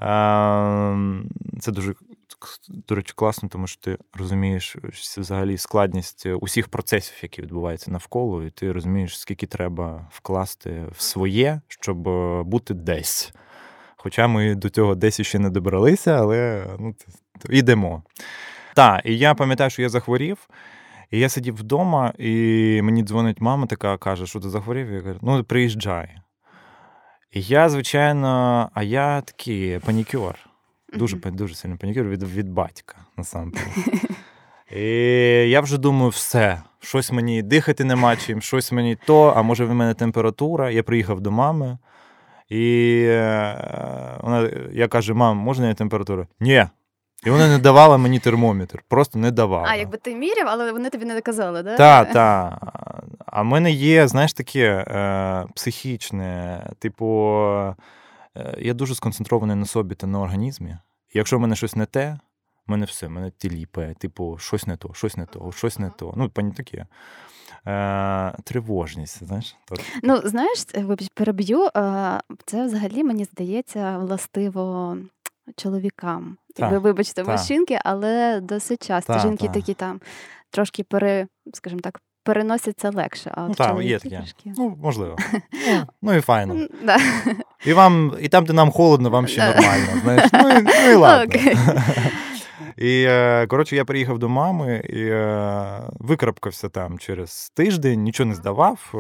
[0.02, 1.94] Ем, це дуже
[2.70, 4.78] до речі, класно, тому що ти розумієш
[5.18, 11.62] взагалі складність усіх процесів, які відбуваються навколо, і ти розумієш, скільки треба вкласти в своє,
[11.68, 13.34] щоб е, бути десь.
[13.98, 16.96] Хоча ми до цього десь ще не добралися, але ну,
[17.50, 18.04] йдемо.
[18.76, 20.50] Так, і я пам'ятаю, що я захворів.
[21.12, 24.92] І я сидів вдома, і мені дзвонить мама, така каже, що ти захворів?
[24.92, 26.16] Я кажу, ну приїжджай.
[27.32, 30.49] І я, звичайно, а я такий панікер.
[30.94, 33.68] Дуже дуже сильно панікюр від від батька насамперед.
[34.76, 34.84] І
[35.50, 39.74] я вже думаю, все, щось мені дихати нема чим, щось мені то, а може в
[39.74, 40.72] мене температура.
[40.72, 41.78] Я приїхав до мами,
[42.50, 46.28] і е, вона, я кажу, мам, можна я температура?
[46.40, 46.66] Ні.
[47.26, 49.68] І вона не давала мені термометр, просто не давала.
[49.70, 51.76] А, якби ти міряв, але вони тобі не доказали, да?
[51.78, 52.60] Так, так.
[53.26, 57.06] А в мене є, знаєш, таке е, психічне, типу.
[58.38, 60.78] Е, я дуже сконцентрований на собі та на організмі.
[61.14, 62.20] якщо в мене щось не те,
[62.68, 65.90] в мене все, в мене тіліпає, типу, щось не то, щось не то, щось не
[65.90, 66.14] то.
[66.18, 66.86] Ну, пані таке.
[67.68, 69.56] Е, Тривожність, знаєш?
[70.04, 70.66] Ну, знаєш,
[71.14, 71.72] переб'ю, е,
[72.46, 74.98] це взагалі, мені здається, властиво
[75.56, 76.38] чоловікам.
[76.56, 77.32] Та, Ви вибачте, та.
[77.32, 80.02] мужчинки, але досить часто та, жінки такі там.
[80.50, 83.32] трошки пере, скажімо так, переносяться легше.
[83.36, 84.18] А ну, так, є таке.
[84.18, 84.54] Трошки...
[84.58, 85.16] Ну, можливо.
[85.70, 86.68] Ну, ну і файно.
[86.84, 86.98] Да.
[87.66, 89.88] І вам, і там, де нам холодно, вам ще нормально.
[90.04, 90.30] знаєш.
[90.34, 91.36] Ну і, ну, і ладно.
[91.36, 92.12] Okay.
[92.80, 98.36] І, е, коротше, я приїхав до мами і е, викрапкався там через тиждень, нічого не
[98.36, 98.98] здавав, е,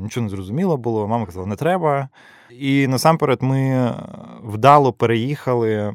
[0.00, 1.08] нічого не зрозуміло було.
[1.08, 2.08] Мама казала, не треба.
[2.50, 3.94] І насамперед ми
[4.42, 5.94] вдало переїхали,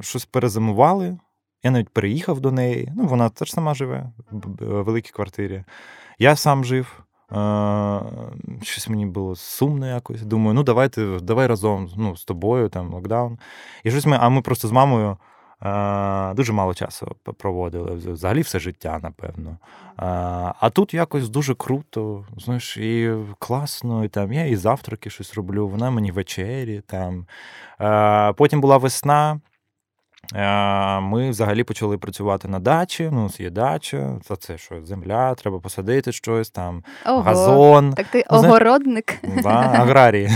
[0.00, 1.18] щось перезимували.
[1.62, 2.92] Я навіть переїхав до неї.
[2.96, 5.64] Ну, вона теж сама живе в великій квартирі.
[6.18, 7.02] Я сам жив.
[8.62, 10.22] Щось мені було сумно якось.
[10.22, 13.38] Думаю, ну давайте, давай разом ну, з тобою, там, локдаун.
[13.84, 15.16] І щось ми, а ми просто з мамою.
[16.36, 19.58] Дуже мало часу проводили, взагалі все життя, напевно.
[20.60, 25.68] А тут якось дуже круто, знаєш, і класно, і там я і завтраки щось роблю,
[25.68, 26.82] вона мені вечері.
[26.86, 27.26] там.
[28.34, 29.40] Потім була весна.
[31.00, 33.08] Ми взагалі почали працювати на дачі.
[33.12, 37.92] Ну, є дача, це це що земля, треба посадити щось, там Ого, газон.
[37.92, 39.18] Так ти ну, огородник.
[39.42, 40.30] Да, Аграрій.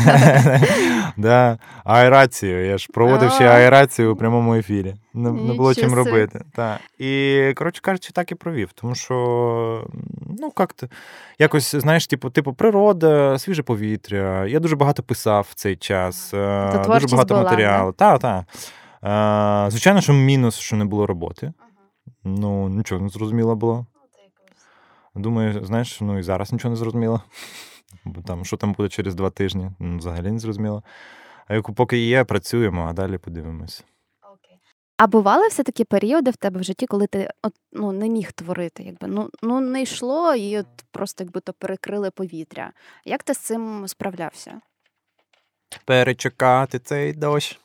[1.16, 2.66] да, Аерацію.
[2.66, 4.94] Я ж проводив ще аерацію у прямому ефірі.
[5.14, 6.44] Не, не було чим робити.
[6.54, 6.80] Так.
[6.98, 8.70] І, коротше кажучи, так і провів.
[8.74, 9.14] Тому що,
[10.38, 10.86] ну, як то
[11.38, 14.46] якось, знаєш, типу, типу, природа, свіже повітря.
[14.46, 17.92] Я дуже багато писав в цей час, То дуже багато матеріалу.
[17.92, 18.44] Так, так.
[19.70, 21.52] Звичайно, що мінус, що не було роботи.
[22.24, 23.86] Ну, нічого не зрозуміло було.
[25.14, 27.22] Ну, Думаю, знаєш, ну і зараз нічого не зрозуміло.
[28.04, 30.82] Бо там, що там буде через два тижні, ну, взагалі не зрозуміло.
[31.48, 33.84] А поки є, працюємо, а далі подивимось.
[34.96, 38.32] А бували все такі періоди в тебе в житті, коли ти от, ну, не міг
[38.32, 42.72] творити, якби ну ну не йшло і от просто якби то перекрили повітря.
[43.04, 44.60] Як ти з цим справлявся?
[45.84, 47.60] Перечекати цей дощ.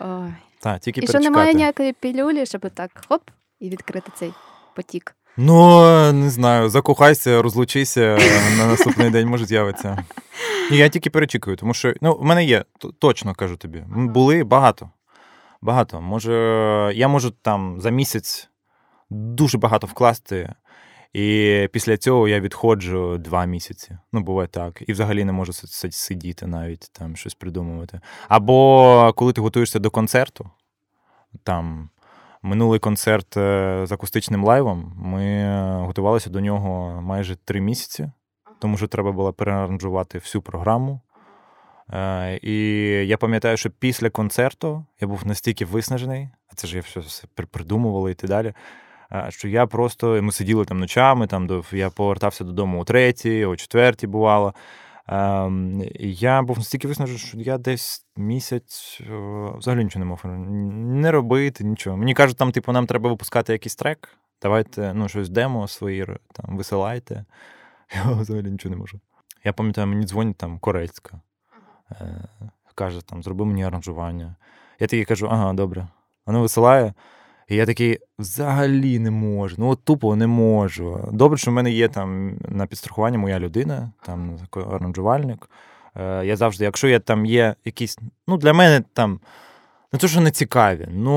[0.00, 0.34] Ой.
[0.62, 3.22] Та, тільки І що немає ніякої пілюлі, щоб так хоп,
[3.60, 4.32] і відкрити цей
[4.76, 5.16] потік.
[5.36, 8.18] Ну, не знаю, закохайся, розлучися
[8.58, 10.04] на наступний день, може з'явиться.
[10.70, 12.64] І я тільки перечікую, тому що ну, в мене є,
[12.98, 13.84] точно кажу тобі.
[13.88, 14.90] Були багато.
[15.62, 16.00] Багато.
[16.00, 16.32] Може,
[16.94, 18.48] я можу там за місяць
[19.10, 20.54] дуже багато вкласти,
[21.12, 23.98] і після цього я відходжу два місяці.
[24.12, 24.82] Ну, буває так.
[24.86, 28.00] І взагалі не можу сидіти навіть там щось придумувати.
[28.28, 30.50] Або коли ти готуєшся до концерту,
[31.42, 31.90] там
[32.42, 35.46] минулий концерт е, з акустичним лайвом, ми
[35.86, 38.10] готувалися до нього майже три місяці,
[38.58, 41.00] тому що треба було переаранжувати всю програму.
[41.92, 42.56] Е, і
[43.06, 48.10] я пам'ятаю, що після концерту я був настільки виснажений, а це ж я все придумували
[48.10, 48.54] і так далі
[49.28, 53.56] що я просто ми сиділи там ночами, там до я повертався додому о третій, о
[53.56, 54.54] четвертій бувало.
[55.08, 59.00] Ем, я був настільки виснажений, що я десь місяць
[59.58, 61.96] взагалі нічого не мог не робити, нічого.
[61.96, 64.08] Мені кажуть, там, типу, нам треба випускати якийсь трек.
[64.42, 67.24] Давайте ну, щось демо свої там висилайте.
[67.94, 69.00] Я взагалі нічого не можу.
[69.44, 71.20] Я пам'ятаю, мені дзвонить там корейська.
[71.90, 72.28] Е,
[72.74, 74.36] Каже, там, зроби мені аранжування.
[74.80, 75.88] Я такий кажу, ага, добре.
[76.26, 76.94] Вона висилає.
[77.52, 79.56] І я такий взагалі не можу.
[79.58, 81.08] Ну, от тупо не можу.
[81.12, 84.38] Добре, що в мене є там на підстрахуванні моя людина, там
[84.72, 85.50] аранжувальник.
[85.96, 89.20] Е, Я завжди, якщо я там є якісь, ну, для мене там.
[89.92, 90.88] Не те, що не цікаві.
[90.90, 91.12] Ну,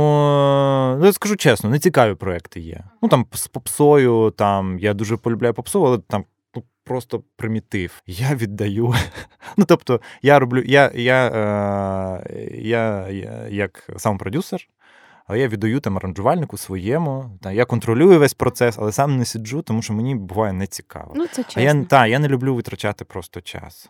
[1.00, 2.84] ну, я скажу чесно, не цікаві проекти є.
[3.02, 8.02] Ну там з попсою, там я дуже полюбляю попсу, але там ну, просто примітив.
[8.08, 8.94] Я віддаю.
[9.58, 14.68] Ну, тобто, я роблю, я я, е, я, я як сам продюсер,
[15.26, 17.26] але я віддаю там аранжувальнику своєму.
[17.42, 21.14] Та, я контролюю весь процес, але сам не сиджу, тому що мені буває не цікаво.
[21.16, 21.62] Ну, це чесно.
[21.62, 23.90] А я та, я не люблю витрачати просто час.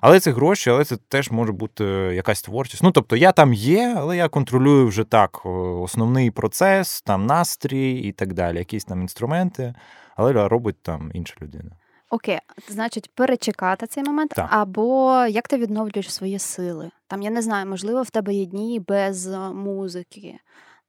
[0.00, 2.82] Але це гроші, але це теж може бути якась творчість.
[2.82, 8.12] Ну, тобто, я там є, але я контролюю вже так основний процес, там настрій і
[8.12, 9.74] так далі, якісь там інструменти,
[10.16, 11.70] але робить там інша людина.
[12.10, 14.48] Окей, значить, перечекати цей момент, так.
[14.50, 16.90] або як ти відновлюєш свої сили?
[17.06, 20.38] Там я не знаю, можливо, в тебе є дні без музики.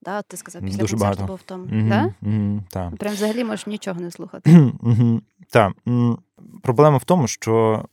[0.03, 0.21] Да?
[0.21, 1.33] Ти сказав, після Дуже концерту багато.
[1.33, 1.65] був там.
[1.65, 1.89] Mm-hmm.
[1.89, 2.13] Да?
[2.23, 2.61] Mm-hmm.
[2.69, 2.95] Так.
[2.95, 4.49] Прям взагалі можеш нічого не слухати.
[4.49, 5.21] Mm-hmm.
[5.49, 5.73] Так.
[6.61, 7.85] Проблема в тому, що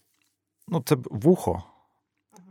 [0.68, 1.62] ну, це вухо,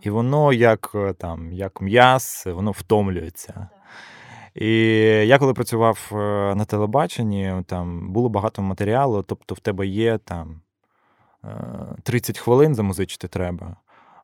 [0.02, 3.70] і воно як е, там, як м'яс, воно втомлюється.
[4.56, 4.68] І
[5.28, 6.16] я коли працював е,
[6.56, 10.62] на телебаченні, там було багато матеріалу, тобто в тебе є там
[12.04, 13.76] 30 е, хвилин замузичити треба,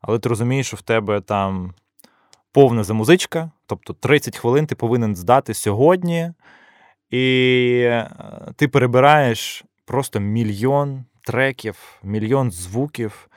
[0.02, 1.74] але ти розумієш, що в тебе там
[2.56, 6.32] повна замузичка, тобто 30 хвилин ти повинен здати сьогодні,
[7.10, 8.10] і е,
[8.56, 13.28] ти перебираєш просто мільйон треків, мільйон звуків,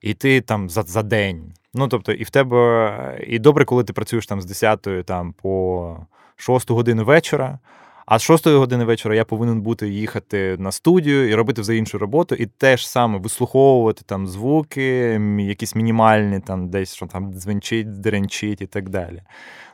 [0.00, 1.52] і ти там за за день.
[1.74, 5.96] Ну, тобто, і в тебе і добре, коли ти працюєш там з 10 там, по
[6.36, 7.58] 6 годину вечора.
[8.06, 11.98] А з 6 години вечора я повинен бути їхати на студію і робити вже іншу
[11.98, 18.60] роботу, і теж саме вислуховувати там звуки, якісь мінімальні, там десь що там дзвенчить, деренчить
[18.60, 19.22] і так далі.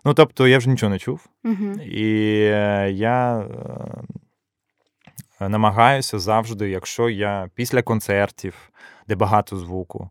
[0.05, 1.27] Ну тобто я вже нічого не чув.
[1.45, 1.73] Угу.
[1.85, 3.39] І е, я
[5.41, 8.71] е, намагаюся завжди, якщо я після концертів,
[9.09, 10.11] де багато звуку.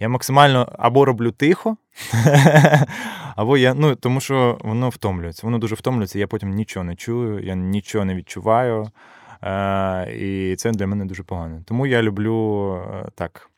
[0.00, 1.76] Я максимально або роблю тихо,
[3.36, 3.74] або я.
[3.74, 5.46] Ну, тому що воно втомлюється.
[5.46, 8.90] Воно дуже втомлюється, я потім нічого не чую, я нічого не відчуваю.
[9.42, 11.62] Е, І це для мене дуже погано.
[11.66, 13.50] Тому я люблю е, так.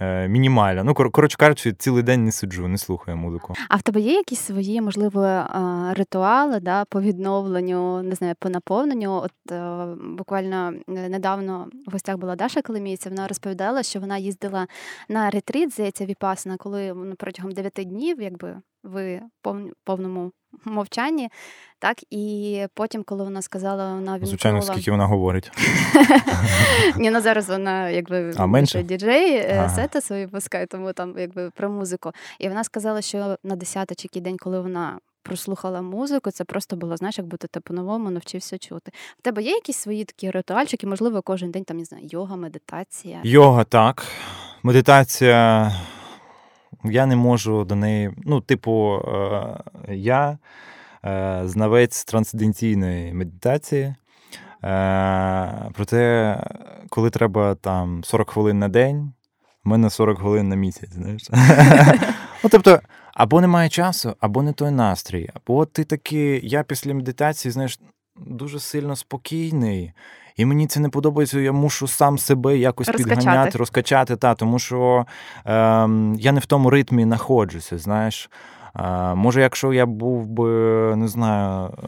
[0.00, 0.84] Е, мінімально.
[0.84, 3.54] Ну, коротше кажучи, цілий день не сиджу, не слухаю музику.
[3.68, 5.48] А в тебе є якісь свої, можливо, е,
[5.94, 9.12] ритуали да, по відновленню, не знаю, по наповненню?
[9.12, 9.86] От е,
[10.18, 14.66] буквально недавно в гостях була Даша Коломійця, вона розповідала, що вона їздила
[15.08, 19.20] на ретріт, здається, Віпасна, коли ну, протягом 9 днів, якби в
[19.84, 20.32] повному
[20.64, 21.28] мовчанні.
[21.78, 24.26] Так, і потім, коли вона сказала, вона вімкнула...
[24.26, 25.52] Звичайно, скільки вона говорить.
[26.96, 28.82] Ні, ну зараз вона якби а менше?
[28.82, 32.12] діджей е, сети свої пускає, тому там якби про музику.
[32.38, 34.98] І вона сказала, що на 10 чи день, коли вона.
[35.26, 38.92] Прослухала музику, це просто було, знаєш, як будто ти по-новому навчився чути.
[39.18, 43.20] В тебе є якісь свої такі ритуальчики, можливо, кожен день там не знаю, йога, медитація?
[43.24, 44.06] Йога, так.
[44.62, 45.72] Медитація
[46.84, 48.10] я не можу до неї.
[48.24, 49.00] Ну, типу,
[49.88, 50.38] е, я
[51.04, 53.94] е, знавець трансценденційної медитації.
[54.64, 56.36] Е, проте,
[56.88, 59.12] коли треба там 40 хвилин на день,
[59.64, 60.92] в мене 40 хвилин на місяць.
[60.92, 61.30] знаєш.
[62.44, 62.80] Ну, тобто,
[63.14, 65.30] або немає часу, або не той настрій.
[65.34, 67.78] Або ти такий, я після медитації, знаєш,
[68.16, 69.92] дуже сильно спокійний.
[70.36, 71.40] І мені це не подобається.
[71.40, 73.16] Я мушу сам себе якось розкачати.
[73.16, 74.16] підганяти, розкачати.
[74.16, 75.06] Та, Тому що
[75.46, 75.50] е,
[76.18, 77.78] я не в тому ритмі знаходжуся.
[77.78, 78.30] Знаєш,
[79.14, 80.50] Може, якщо я був би,
[80.96, 81.86] не знаю, е,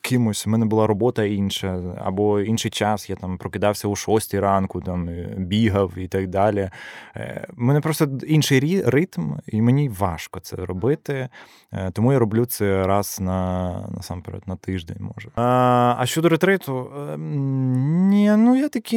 [0.00, 4.80] кимось, в мене була робота інша, або інший час, я там прокидався о 6 ранку,
[4.80, 6.70] там бігав і так далі.
[7.16, 11.28] У е, мене просто інший ритм, і мені важко це робити.
[11.72, 15.28] Е, тому я роблю це раз на насамперед на тиждень, може.
[15.36, 18.96] А а щодо ретриту, ні, ну я таки,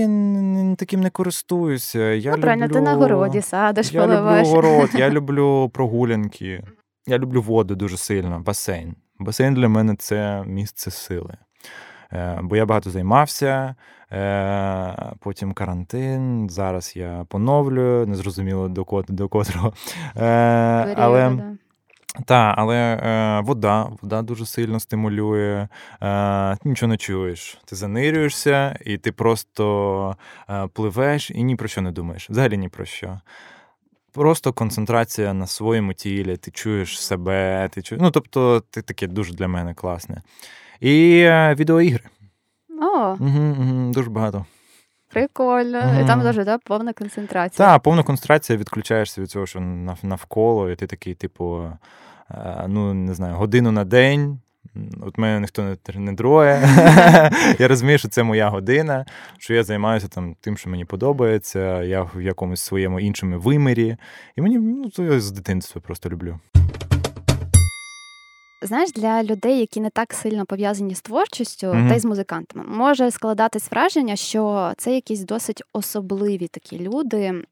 [0.77, 1.99] таким не користуюся.
[1.99, 4.47] Я ну, правильно, люблю, ти на городі садиш, я поливаєш.
[4.47, 6.63] люблю город, я люблю прогулянки.
[7.07, 8.95] Я люблю воду дуже сильно, басейн.
[9.19, 11.37] Басейн для мене це місце сили.
[12.13, 13.75] Е, бо я багато займався,
[14.11, 16.49] е, потім карантин.
[16.49, 19.73] Зараз я поновлюю, незрозуміло до до котрого.
[20.15, 21.39] Е, але
[22.25, 25.67] та, але е, вода вода дуже сильно стимулює,
[26.01, 27.57] е, нічого не чуєш.
[27.65, 30.15] Ти занирюєшся, і ти просто
[30.73, 32.29] пливеш і ні про що не думаєш.
[32.29, 33.19] Взагалі ні про що.
[34.13, 38.01] Просто концентрація на своєму тілі, ти чуєш себе, ти чуєш.
[38.01, 40.21] Ну, тобто, ти таке дуже для мене класне.
[40.79, 42.03] І е, відеоігри.
[42.81, 44.45] О, Угу, угу, Дуже багато.
[45.09, 45.79] Прикольно.
[45.79, 46.01] Угу.
[46.03, 47.67] І там дуже да, повна концентрація.
[47.67, 49.59] Так, повна концентрація, відключаєшся від цього, що
[50.03, 51.71] навколо, і ти такий, типу,
[52.31, 54.39] е, ну, не знаю, годину на день.
[55.01, 56.61] От мене ніхто не не дроє.
[57.59, 59.05] Я розумію, що це моя година,
[59.37, 63.97] що я займаюся там тим, що мені подобається, я в якомусь своєму іншому вимірі.
[64.35, 66.39] І мені ну, я з дитинства просто люблю.
[68.63, 71.89] Знаєш, для людей, які не так сильно пов'язані з творчістю mm-hmm.
[71.89, 77.43] та й з музикантами, може складатись враження, що це якісь досить особливі такі люди,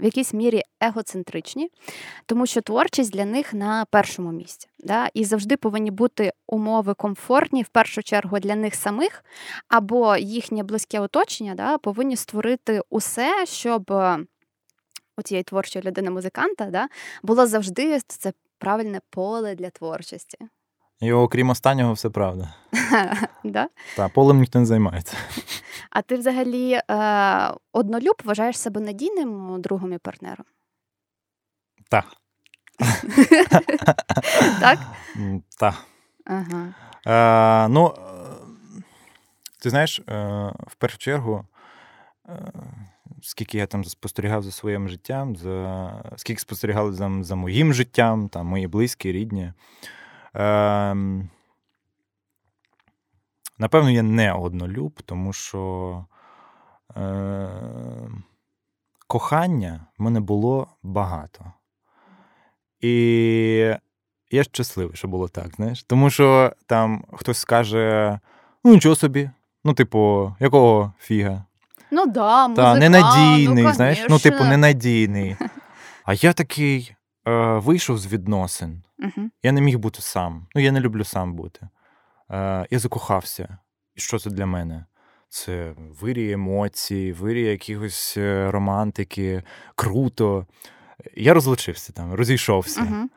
[0.00, 1.70] в якійсь мірі егоцентричні,
[2.26, 4.68] тому що творчість для них на першому місці.
[4.78, 5.08] Да?
[5.14, 9.24] І завжди повинні бути умови комфортні, в першу чергу для них самих,
[9.68, 13.92] або їхнє близьке оточення да, повинні створити усе, щоб.
[15.18, 16.88] У цієї творчої людини-музиканта да,
[17.22, 20.38] було завжди це правильне поле для творчості.
[21.00, 22.54] І окрім останнього, все правда.
[23.44, 23.68] да?
[23.96, 25.16] Так, полем ніхто не займається.
[25.90, 30.46] А ти взагалі е, однолюб вважаєш себе надійним другом і партнером?
[31.90, 32.04] Так.
[34.60, 34.78] Так?
[35.58, 35.74] Так.
[36.24, 36.74] Ага.
[37.06, 37.94] Е, ну,
[39.62, 40.04] ти знаєш, е,
[40.66, 41.44] в першу чергу.
[42.28, 42.52] Е,
[43.22, 48.46] скільки я там спостерігав за своїм життям, за скільки спостерігав за за моїм життям, там,
[48.46, 49.52] мої близькі, рідні.
[50.36, 50.94] Е,
[53.58, 56.04] Напевно, я не однолюб, тому що
[56.96, 57.48] е,
[59.06, 61.52] кохання в мене було багато.
[62.80, 63.74] І
[64.30, 65.82] я щасливий, що було так, знаєш.
[65.82, 68.18] Тому що там хтось скаже:
[68.64, 69.30] ну, нічого собі,
[69.64, 71.44] ну, типу, якого фіга?
[71.92, 75.36] Ну да, музика, Та, ненадійний, ну, знаєш, ну, типу, ненадійний.
[76.04, 76.94] А я такий
[77.28, 78.82] е, вийшов з відносин.
[78.98, 79.28] Угу.
[79.42, 80.46] Я не міг бути сам.
[80.54, 81.68] Ну, я не люблю сам бути.
[82.30, 83.58] е, я закохався.
[83.94, 84.84] І що це для мене?
[85.28, 89.42] Це вирій емоцій, вирій якихось е, романтики,
[89.74, 90.46] круто.
[91.16, 92.82] Я розлучився там, розійшовся.
[92.82, 93.08] Угу.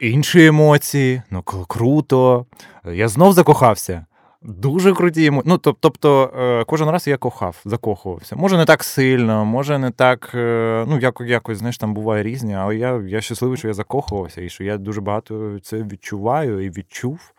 [0.00, 2.46] Інші емоції, ну круто.
[2.84, 4.06] Я знов закохався.
[4.42, 5.52] Дуже круті емоції.
[5.64, 8.36] Ну, тобто, е, кожен раз я кохав, закохувався.
[8.36, 10.30] Може, не так сильно, може, не так.
[10.34, 14.40] е, Ну, як, якось, знаєш, там буває різні, але я я щасливий, що я закохувався,
[14.40, 17.32] і що я дуже багато це відчуваю і відчув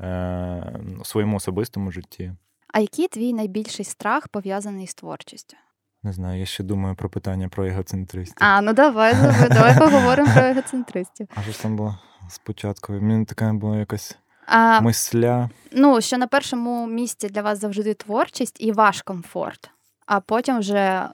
[0.00, 2.32] е, у своєму особистому житті.
[2.74, 5.56] А який твій найбільший страх пов'язаний з творчістю?
[6.02, 8.36] Не знаю, я ще думаю про питання про егоцентристів.
[8.40, 11.28] А, ну давай, давай, давай поговоримо про егоцентристів.
[11.34, 11.98] А що ж там було
[12.28, 12.92] спочатку?
[12.92, 15.50] Мені така була якась А, мисля.
[15.72, 19.70] Ну, що на першому місці для вас завжди творчість і ваш комфорт,
[20.06, 21.08] а потім вже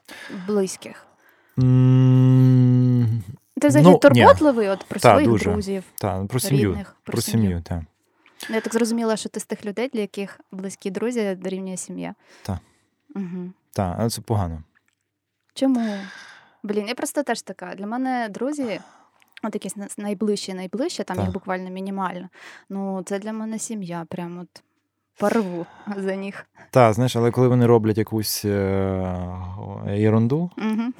[0.46, 1.06] близьких.
[1.58, 3.22] М,
[3.60, 3.98] Ти взагалі Ну, ні.
[4.68, 5.50] от про Та, своїх дуже.
[5.50, 6.70] друзів, Та, про сім'ю.
[6.70, 7.80] рідних, про, Про сім'ю, так.
[8.48, 12.14] Ну, Я так зрозуміла, що ти з тих людей, для яких близькі друзі дорівнює сім'я.
[12.42, 12.60] Та.
[13.14, 13.50] Угу.
[13.72, 14.62] Так, але це погано.
[15.54, 15.96] Чому?
[16.62, 17.74] Блін, я просто теж така.
[17.74, 18.80] Для мене друзі,
[19.46, 22.28] от якісь на- найближчі, найближчі, там їх буквально мінімально.
[22.70, 24.62] Ну, це для мене сім'я, прям от
[25.18, 25.66] порву
[25.96, 26.46] за них.
[26.70, 29.16] Так, знаєш, але коли вони роблять якусь е-
[29.86, 30.92] ерунду, Угу.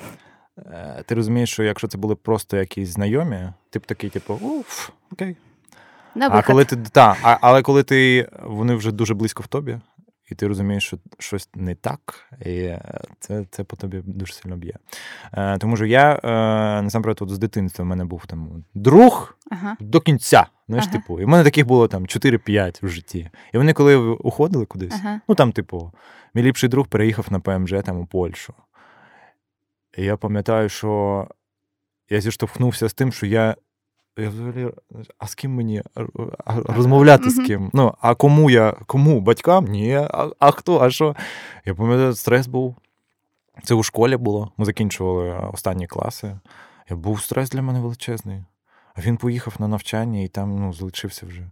[1.07, 3.39] ти розумієш, що якщо це були просто якісь знайомі,
[3.71, 5.37] ти б такий, типу, уф, окей.
[6.15, 9.79] На А коли ти та, а, але коли ти вони вже дуже близько в тобі,
[10.31, 14.57] і ти розумієш, що щось не так, і е, це, це по тобі дуже сильно
[14.57, 14.75] б'є.
[15.33, 16.29] Е, тому що я е,
[16.83, 19.77] насамперед от з дитинства в мене був там друг Ага.
[19.81, 20.47] до кінця.
[20.69, 20.99] Знаєш, Ага.
[20.99, 23.31] типу, і в мене таких було там 4-5 в житті.
[23.53, 25.21] І вони, коли уходили кудись, Ага.
[25.29, 25.93] ну там, типу,
[26.35, 28.55] мій ліпший друг переїхав на ПМЖ там у Польщу.
[29.99, 31.29] І я пам'ятаю, що
[32.11, 33.57] я зіштовхнувся з тим, що я.
[34.19, 34.71] Я взагалі,
[35.19, 35.83] а з ким мені
[36.47, 37.71] розмовляти з ким?
[37.73, 38.73] Ну, а кому я?
[38.87, 39.21] Кому?
[39.21, 39.65] Батькам?
[39.65, 39.95] Ні.
[39.95, 40.81] А, а хто?
[40.81, 41.17] А що?
[41.65, 42.77] Я пам'ятаю, стрес був.
[43.65, 44.53] Це у школі було.
[44.57, 46.39] Ми закінчували останні класи.
[46.91, 48.45] Я був стрес для мене величезний.
[48.95, 51.51] А він поїхав на навчання і там ну, залишився вже.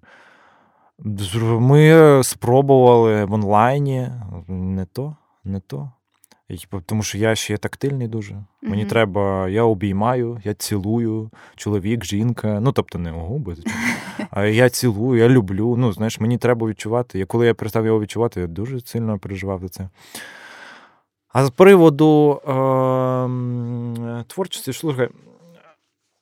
[1.61, 4.11] Ми спробували в онлайні.
[4.49, 5.93] Не то, не то.
[6.49, 8.45] Типу, Тому що я ще тактильний дуже.
[8.63, 12.61] Мені треба, я обіймаю, я цілую, чоловік, жінка.
[12.61, 13.57] Ну, тобто не губи,
[14.31, 15.77] а я цілую, я люблю.
[15.77, 17.21] Ну, знаєш, мені треба відчувати.
[17.21, 19.89] І коли я перестав його відчувати, я дуже сильно переживав за це.
[21.29, 25.09] А з приводу е, творчості, слухай,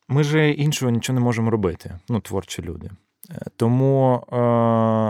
[0.09, 1.99] ми ж іншого нічого не можемо робити.
[2.09, 2.91] Ну, творчі люди.
[3.31, 4.37] Е, Тому е,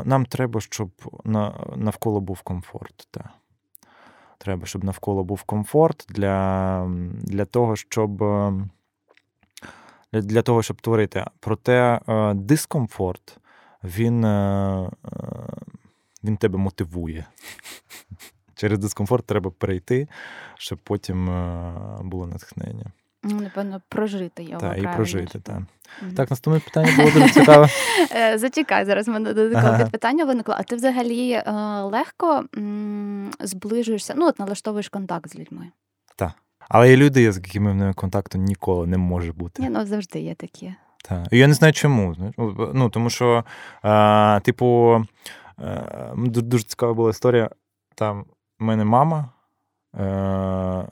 [0.05, 0.91] нам треба, щоб
[1.25, 3.09] на, навколо був комфорт.
[3.11, 3.31] Та.
[4.43, 8.23] Треба, щоб навколо був комфорт для, для того, щоб.
[8.23, 8.53] е,
[10.13, 11.25] Для, того, щоб творити.
[11.41, 13.39] Проте е, дискомфорт,
[13.85, 14.91] він, е,
[16.25, 17.25] він тебе мотивує.
[18.55, 20.09] Через дискомфорт треба перейти,
[20.55, 21.27] щоб потім
[22.01, 22.93] було натхнення.
[23.25, 24.61] Ну, Напевно, прожити його.
[24.61, 25.39] Так, і прожити.
[25.41, 25.59] Так.
[26.03, 26.15] Мгм.
[26.15, 27.69] так, наступне питання було дуже цікаве.
[28.17, 29.87] Е, Зачекай, зараз мене додаткове Ага.
[29.87, 30.55] питання виникло.
[30.59, 31.53] А ти взагалі е,
[31.83, 35.69] легко м, зближуєшся, ну, от налаштовуєш контакт з людьми?
[36.17, 36.33] Так.
[36.69, 39.63] Але є люди, з якими в мене контакту ніколи не може бути.
[39.63, 40.75] Ні, ну завжди є такі.
[41.05, 41.27] Так.
[41.31, 42.15] І я не знаю чому.
[42.15, 42.35] знаєш.
[42.75, 43.45] Ну, тому що,
[43.85, 44.95] е, типу,
[45.59, 45.65] е,
[46.17, 47.51] ду- дуже цікава була історія.
[47.95, 48.25] Там
[48.61, 49.29] в мене мама
[49.95, 50.85] е,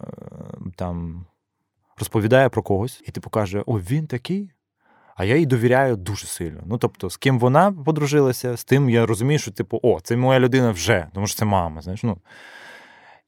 [0.76, 1.24] там
[2.00, 4.50] розповідає про когось, і типу каже: О, він такий.
[5.16, 6.62] А я їй довіряю дуже сильно.
[6.66, 10.40] Ну, тобто, з ким вона подружилася, з тим я розумію, що, типу, о, це моя
[10.40, 11.80] людина вже, тому що це мама.
[11.80, 12.18] Знаєш, ну.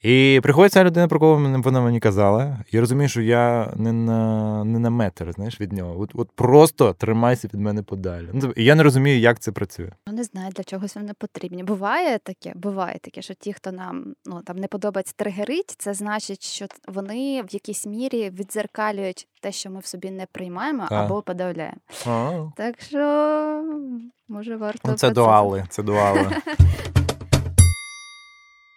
[0.02, 2.58] І приходить ця людина, про кого вона мені казала.
[2.70, 6.00] Я розумію, що я не на, не на метр знаєш, від нього.
[6.00, 8.28] От, от просто тримайся від мене подалі.
[8.32, 9.90] Ну, тобто, я не розумію, як це працює.
[10.06, 11.64] Ну, не знаю, для чогось вони потрібні.
[11.64, 16.44] Буває таке, буває таке, що ті, хто нам ну там не подобається тригерить, це значить,
[16.44, 21.04] що вони в якійсь мірі відзеркалюють те, що ми в собі не приймаємо Так.
[21.04, 21.76] або подавляємо.
[22.06, 22.98] А, Так що
[24.28, 26.26] може варто ну, це про дуали, це дуали.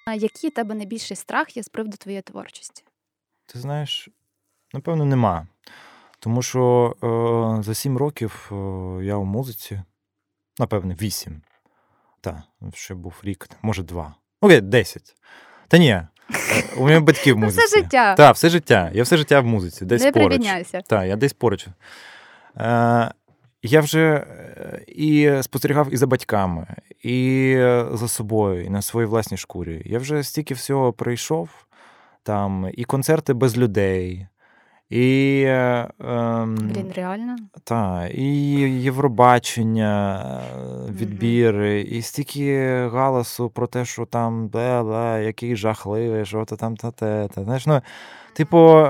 [0.06, 2.84] А який у тебе найбільший страх є з приводу твоєї творчості?
[3.45, 4.10] Ти знаєш,
[4.74, 5.47] напевно, нема.
[6.20, 6.95] Тому що
[7.60, 8.56] е, за сім років е,
[9.06, 9.82] я у музиці,
[10.60, 11.41] напевне, вісім.
[12.22, 12.36] Так,
[12.74, 14.16] ще був рік, може, два.
[14.41, 15.16] Окей, десять.
[15.68, 16.08] Та ні, е,
[16.78, 17.66] у мене батьки в музиці.
[17.66, 18.16] все життя.
[18.16, 18.91] Так, все життя.
[18.93, 20.41] Я все життя в музиці, десь не поруч.
[20.88, 21.68] Так, я десь поруч.
[22.58, 23.12] Е,
[23.66, 26.68] я вже е, і спостерігав і за батьками,
[27.03, 27.55] і
[27.91, 29.82] за собою, і на своїй власній шкурі.
[29.86, 31.49] Я вже стільки всього пройшов,
[32.24, 34.28] там і концерти без людей,
[34.89, 35.89] І е,
[36.47, 37.36] Блін, реально?
[37.63, 38.51] Так, і
[38.82, 40.24] Євробачення,
[40.89, 46.91] відбіри, і стільки галасу про те, що там бе який жахливий, що то там та
[46.91, 47.28] те.
[47.34, 47.82] та знаєш, ну,
[48.36, 48.88] Типу,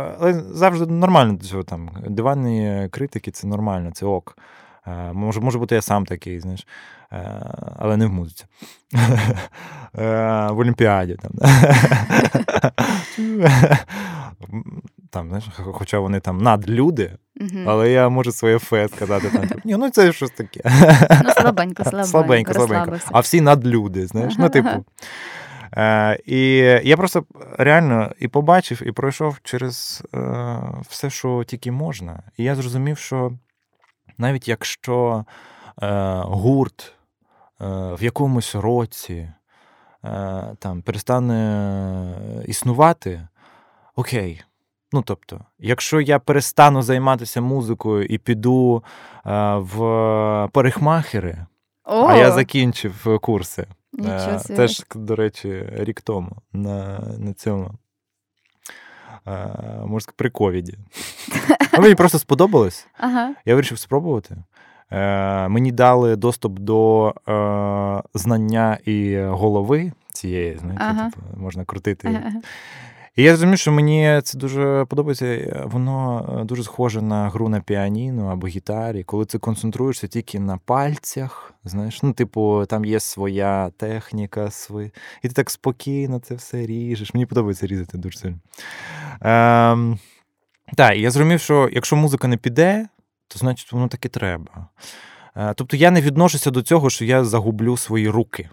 [0.50, 1.90] завжди нормально до цього там.
[2.10, 4.38] Диванні критики це нормально, це ок.
[4.88, 6.68] Е, може, може бути, я сам такий, знаєш,
[7.78, 8.46] але не в музиці.
[9.94, 11.18] В Олімпіаді.
[11.22, 11.32] там.
[15.10, 17.12] там, знаєш, Хоча вони там надлюди,
[17.66, 19.30] але я можу своє фе сказати.
[19.30, 20.62] там, типу, Ні, Ну, це щось таке.
[21.24, 22.08] Ну, слабенько, слабенько.
[22.08, 22.98] Слабенько, слабенько.
[23.12, 24.86] А всі надлюди, знаєш, ну, типу.
[25.78, 26.40] Е, І
[26.84, 27.26] я просто
[27.58, 30.58] реально і побачив, і пройшов через е,
[30.90, 32.24] все, що тільки можна.
[32.38, 33.32] І я зрозумів, що
[34.18, 35.26] навіть якщо
[35.82, 36.94] е, гурт
[37.62, 39.30] е, в якомусь році
[40.06, 42.16] е, там перестане
[42.48, 43.28] існувати,
[43.96, 44.44] окей.
[44.92, 48.84] Ну, тобто, якщо я перестану займатися музикою і піду
[49.26, 51.46] е, в парикмахери,
[51.84, 52.06] О!
[52.06, 53.68] а я закінчив курси.
[54.06, 57.72] Е, теж, до речі, рік тому на на цьому
[59.82, 60.78] можна сказати, при ковіді.
[61.80, 62.88] Мені просто сподобалось.
[62.98, 63.34] Ага.
[63.46, 64.36] Я вирішив спробувати.
[64.92, 71.10] Е, Мені дали доступ до е, знання і голови цієї, знаєте, ага.
[71.10, 72.08] типу, можна крутити.
[72.08, 72.42] Ага.
[73.16, 75.62] І я розумію, що мені це дуже подобається.
[75.66, 80.58] Воно е, дуже схоже на гру на піаніно або гітарі, коли ти концентруєшся тільки на
[80.58, 81.54] пальцях.
[81.64, 84.92] Знаєш, ну, типу, там є своя техніка, свої...
[85.22, 87.14] і ти так спокійно це все ріжеш.
[87.14, 88.40] Мені подобається різати дуже сильно.
[89.22, 90.00] Ем...
[90.76, 92.88] Так, і я зрозумів, що якщо музика не піде,
[93.28, 94.68] то значить воно таки треба.
[95.36, 98.50] Е, тобто я не відношуся до цього, що я загублю свої руки.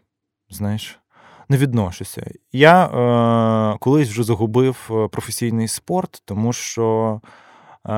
[0.50, 1.01] Знаєш
[1.48, 2.30] не відношуся.
[2.52, 7.90] Я е, колись вже загубив е, професійний спорт, тому що е,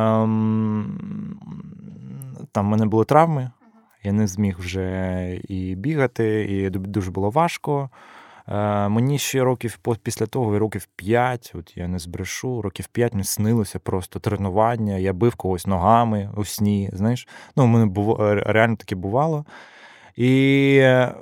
[2.53, 3.51] там в мене були травми,
[4.03, 7.90] я не зміг вже і бігати, і дуже було важко.
[8.49, 13.24] Е, Мені ще років після того, років 5, от я не збрешу, років 5 мені
[13.24, 16.90] снилося просто тренування, я бив когось ногами у сні.
[16.92, 17.28] знаєш.
[17.57, 19.45] Ну, мене було, реально таке бувало.
[20.17, 21.15] І е,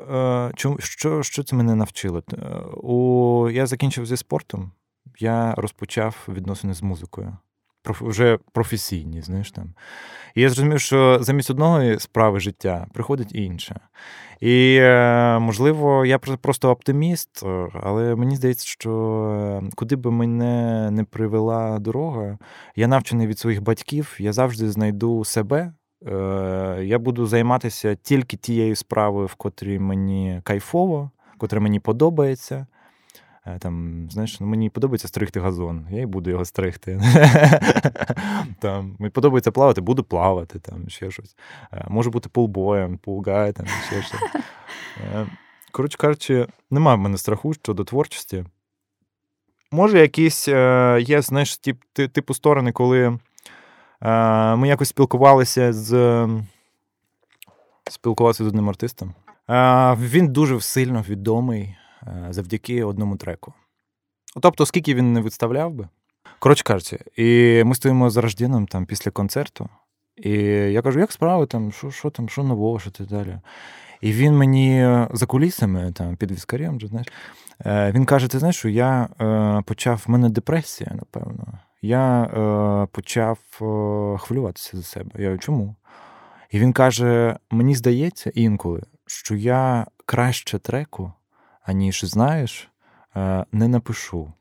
[0.79, 2.23] що що це мене навчило?
[2.33, 2.37] Е,
[2.83, 4.73] у, Я закінчив зі спортом,
[5.19, 7.37] я розпочав відносини з музикою.
[7.85, 9.75] Вже професійні, знаєш там.
[10.35, 13.81] І я зрозумів, що замість одного справи життя приходить інше.
[14.41, 17.43] І, е, можливо, я просто оптиміст,
[17.83, 22.39] але мені здається, що куди би мене не привела дорога,
[22.77, 25.82] я навчений від своїх батьків, я завжди знайду себе Е,
[26.83, 32.67] я буду займатися тільки тією справою, в котрій мені кайфово, котра мені подобається.
[33.47, 37.01] Е, там, знаєш, ну, Мені подобається стригти газон, я і буду його стригти.
[38.99, 41.37] Мені подобається плавати, буду плавати, там, ще щось.
[41.73, 44.21] Е, Можу бути пулбоєм, пулгай, там, ще щось.
[45.73, 48.45] Коротше кажучи, немає в мене страху щодо творчості.
[49.71, 50.49] Може, якісь
[50.99, 51.59] є, знаєш,
[52.13, 53.19] типу сторони, коли.
[54.03, 56.29] Е, ми якось спілкувалися з
[57.91, 59.15] спілкувалися з одним артистом.
[59.51, 63.53] Е, він дуже сильно відомий е, завдяки одному треку.
[64.41, 65.89] Тобто, скільки він не виставляв би.
[66.39, 69.69] Коротше кажучи, і ми стоїмо з Рождіном там після концерту,
[70.17, 73.39] і я кажу, як справи там, що що там, що нового, що ти далі.
[74.01, 77.09] І він мені за кулісами, там, під віскарем, знаєш,
[77.67, 79.09] він каже: ти знаєш, що я
[79.67, 85.11] почав в мене депресія, напевно я е, почав е, хвилюватися за себе.
[85.23, 85.77] Я чому?
[86.51, 91.13] І він каже: мені здається інколи, що я краще треку,
[91.63, 92.71] аніж знаєш,
[93.17, 94.33] е, не напишу.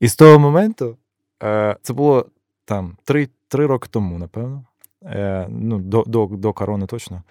[0.00, 0.96] І з того моменту
[1.42, 2.26] е, це було
[2.64, 4.64] там три три роки тому, напевно.
[5.04, 7.22] Е, ну, До до, до корони точно.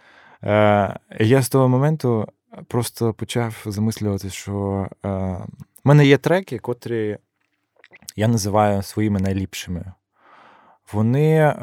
[0.44, 2.28] Е, Я з того моменту
[2.68, 5.48] просто почав замислювати, що в
[5.84, 7.18] мене є треки, котрі
[8.16, 9.94] я називаю своїми найліпшими.
[10.94, 11.54] Вони е,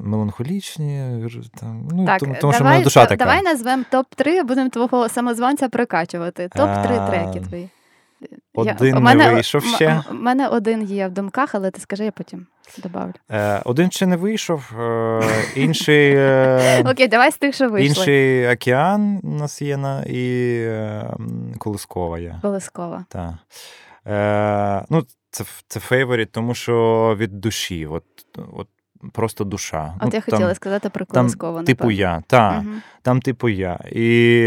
[0.00, 1.26] меланхолічні,
[1.60, 3.24] там, ну, так, тому, тому давай, що моя душа така.
[3.24, 6.48] Давай назвемо топ-3, будемо твого самозванця прикачувати.
[6.56, 7.70] Топ-3 треки твої.
[8.54, 10.02] Один я, не мене, вийшов ще.
[10.10, 12.46] У мене один є в думках, але ти скажи, я потім
[12.78, 13.12] добавлю.
[13.30, 15.22] Е, Один ще не вийшов, е,
[15.56, 16.14] інший.
[16.16, 17.88] Е, Okay, давай з тих, що вийшли.
[17.88, 21.10] Інший океан у нас є на і е,
[21.58, 22.38] Колискова є.
[22.42, 23.04] Колискова.
[23.08, 23.34] Так.
[24.06, 27.86] Е, Ну, Це це favorite, тому що від душі.
[27.86, 28.04] От,
[28.52, 28.68] от
[29.12, 29.94] Просто душа.
[29.96, 31.62] От ну, я хотіла сказати про Колискову.
[31.62, 32.62] Типу я, так.
[32.62, 32.74] Угу.
[33.02, 33.78] Там типу я.
[33.92, 34.46] І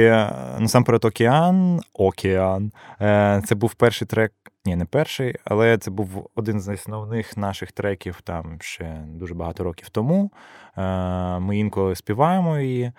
[0.60, 2.72] насамперед океан, океан.
[3.02, 4.34] Е, Це був перший трек,
[4.66, 9.64] ні, не перший, але це був один з основних наших треків там ще дуже багато
[9.64, 10.32] років тому.
[10.78, 12.92] Е, ми інколи співаємо її.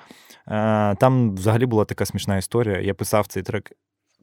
[0.49, 2.81] Е, там взагалі була така смішна історія.
[2.81, 3.73] Я писав цей трек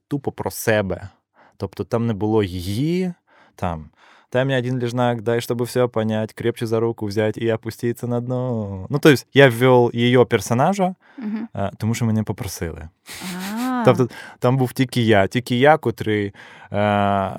[0.07, 1.09] тупо про себе.
[1.57, 3.13] Тобто там не було її
[3.55, 3.89] там.
[4.33, 8.19] Дай мне один лежнак, дай, чтобы все понять, крепче за руку взять и опуститься на
[8.19, 8.87] дно.
[8.89, 11.69] Ну, то есть я ввел її персонажа, угу.
[11.77, 12.89] тому що мене попросили.
[13.85, 16.33] Тобто там був тільки я, тільки я, котрий
[16.71, 17.31] е,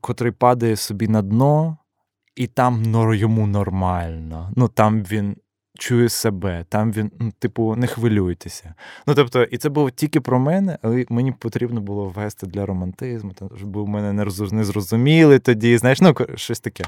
[0.00, 1.76] котрий падає собі на дно,
[2.36, 2.82] і там
[3.14, 4.52] йому нормально.
[4.56, 5.36] Ну там він
[5.78, 8.74] чує себе, там він, ну, типу, не хвилюйтеся.
[9.06, 13.32] Ну, тобто, і це було тільки про мене, але мені потрібно було ввести для романтизму,
[13.32, 14.12] тому що був мене
[14.52, 16.84] не зрозуміли тоді, знаєш, ну, щось таке.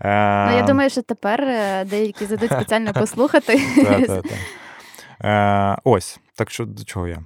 [0.00, 3.60] Ну, Я думаю, що тепер е, деякі зайдуть спеціально послухати.
[5.20, 7.18] Е, ось, так що до чого я?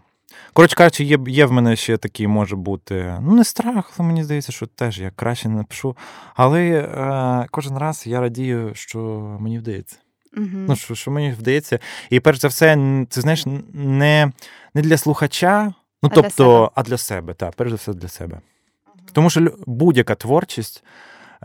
[0.52, 4.24] Коротше кажучи, є є в мене ще такий, може бути, ну, не страх, але мені
[4.24, 5.96] здається, що теж я краще не напишу.
[6.34, 8.98] Але е, кожен раз я радію, що
[9.40, 9.96] мені вдається.
[10.36, 10.46] Угу.
[10.52, 11.78] Ну, що що мені вдається.
[12.10, 12.78] І перш за все,
[13.10, 14.32] це знаєш, не
[14.74, 18.08] не для слухача, ну а тобто, для а для себе, так, перш за все для
[18.08, 18.40] себе.
[18.86, 18.94] Угу.
[19.12, 20.84] Тому що будь-яка творчість,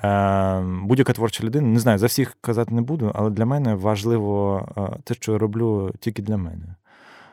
[0.03, 4.65] е, будь-яка творча людина, не знаю, за всіх казати не буду, але для мене важливо
[4.77, 6.75] е, те, що я роблю тільки для мене.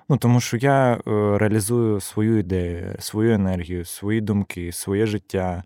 [0.09, 1.01] Ну, Тому що я е,
[1.39, 5.63] реалізую свою ідею, свою енергію, свої думки, своє життя.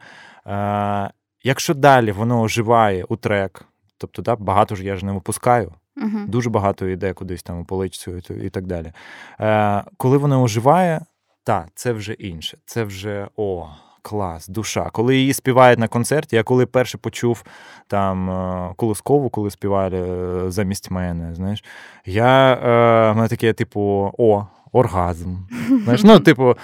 [1.43, 3.65] Якщо далі воно оживає у трек,
[3.99, 7.65] тобто да, багато ж я ж не випускаю, uh дуже багато йде кудись там у
[7.65, 8.93] поличцю і так далі.
[9.41, 11.01] Е, Коли воно оживає,
[11.45, 12.59] так, це вже інше.
[12.67, 13.69] Це вже о,
[14.03, 14.91] клас, душа.
[14.93, 17.45] Коли її співають на концерті, я коли перше почув
[17.87, 21.65] там е, Колоскову, коли співали е, замість мене, знаєш,
[22.05, 25.37] я е, мене таке, типу, о, оргазм.
[25.85, 26.55] Знаєш, Ну, типу,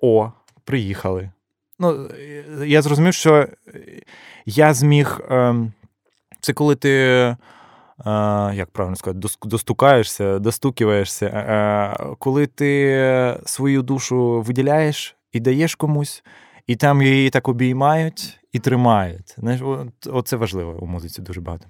[0.00, 0.30] о,
[0.64, 1.30] приїхали.
[1.78, 2.08] Ну,
[2.64, 3.48] Я зрозумів, що
[4.46, 5.20] я зміг.
[5.30, 5.72] Ем,
[6.42, 7.36] це коли ти.
[8.54, 16.24] Як правильно сказати, достукаєшся, достукиваєшся, коли ти свою душу виділяєш і даєш комусь,
[16.66, 19.34] і там її так обіймають і тримають.
[19.38, 19.62] Знаєш,
[20.06, 21.66] Оце важливо у музиці дуже багато.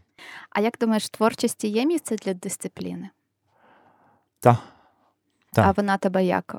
[0.50, 3.08] А як думаєш, в творчості є місце для дисципліни?
[5.52, 5.66] Так.
[5.66, 6.56] А вона тебе як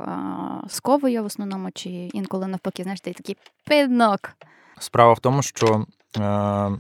[0.67, 4.29] сковує в основному, чи інколи навпаки, знаєш, ти такий пинок?
[4.79, 5.85] Справа в тому, що
[6.17, 6.71] е,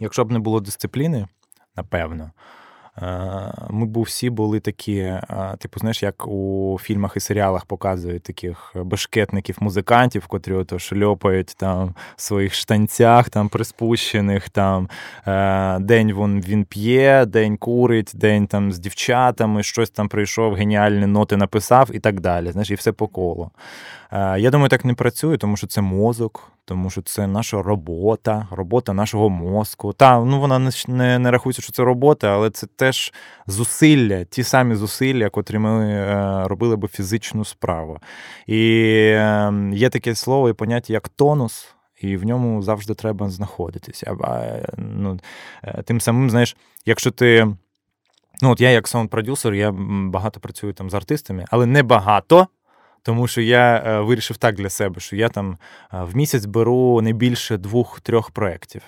[0.00, 1.26] якщо б не було дисципліни,
[1.76, 2.30] напевно,
[2.98, 5.22] Е, ми б всі були такі, е,
[5.58, 11.94] типу, знаєш, як у фільмах і серіалах показують таких бешкетників, музикантів, котрі ото шльопають там
[12.16, 14.88] в своїх штанцях, там приспущених, там
[15.26, 21.06] е, день він, він п'є, день курить, день там з дівчатами, щось там прийшов, геніальні
[21.06, 22.52] ноти написав і так далі.
[22.52, 23.50] Знаєш, і все по колу.
[24.12, 28.92] Я думаю, так не працює, тому що це мозок тому що це наша робота, робота
[28.92, 29.92] нашого мозку.
[29.92, 33.12] Та ну вона не не, рахується, що це робота, але це теж
[33.46, 37.98] зусилля, ті самі зусилля, котрі ми е, робили би фізичну справу.
[38.46, 38.80] І
[39.14, 41.74] е, є таке слово і поняття як тонус.
[42.00, 44.16] І в ньому завжди треба знаходитися.
[44.76, 45.18] Ну,
[45.64, 46.56] е, Тим самим, знаєш,
[46.86, 47.56] якщо ти.
[48.42, 49.72] Ну, от я, як саунд-продюсер, я
[50.10, 52.46] багато працюю там з артистами, але не багато.
[53.02, 55.58] Тому що я е, вирішив так для себе, що я там
[55.94, 58.82] е, в місяць беру не більше двох-трьох проєктів.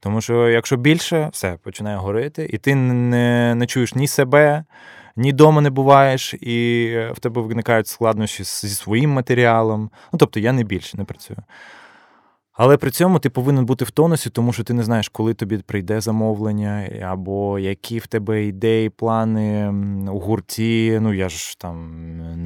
[0.00, 4.64] Тому що якщо більше, все починає горити, і ти не, не чуєш ні себе,
[5.16, 9.90] ні дома не буваєш, і е, в тебе виникають складнощі зі своїм матеріалом.
[10.12, 11.38] Ну тобто я не більше не працюю.
[12.56, 15.58] Але при цьому ти повинен бути в тонусі, тому що ти не знаєш, коли тобі
[15.58, 19.68] прийде замовлення, або які в тебе ідеї, плани
[20.12, 20.98] у гурті.
[21.02, 21.96] Ну я ж там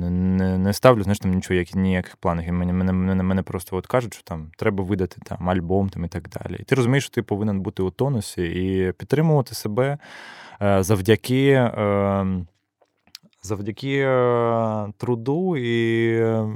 [0.00, 2.52] не не ставлю, знаєш, там нічого, ніяких планів.
[2.52, 6.28] Мене мене, мене, просто от кажуть, що там треба видати там альбом там, і так
[6.28, 6.56] далі.
[6.60, 9.98] І ти розумієш, що ти повинен бути у тонусі і підтримувати себе
[10.62, 11.52] е, завдяки.
[11.52, 12.46] Ем,
[13.42, 16.48] завдяки е, труду і, е,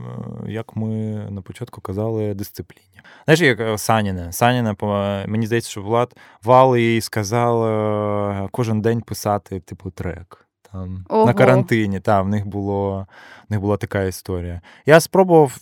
[0.46, 0.88] як ми
[1.30, 3.00] на початку казали, дисципліні.
[3.24, 4.32] Знаєш, як е, Саніна.
[4.32, 4.76] Саніна,
[5.28, 10.40] мені здається, що Влад Вал їй сказав кожен день писати, типу, трек.
[10.72, 13.06] Там, На карантині, та, в них було,
[13.48, 14.60] в них була така історія.
[14.86, 15.56] Я спробував,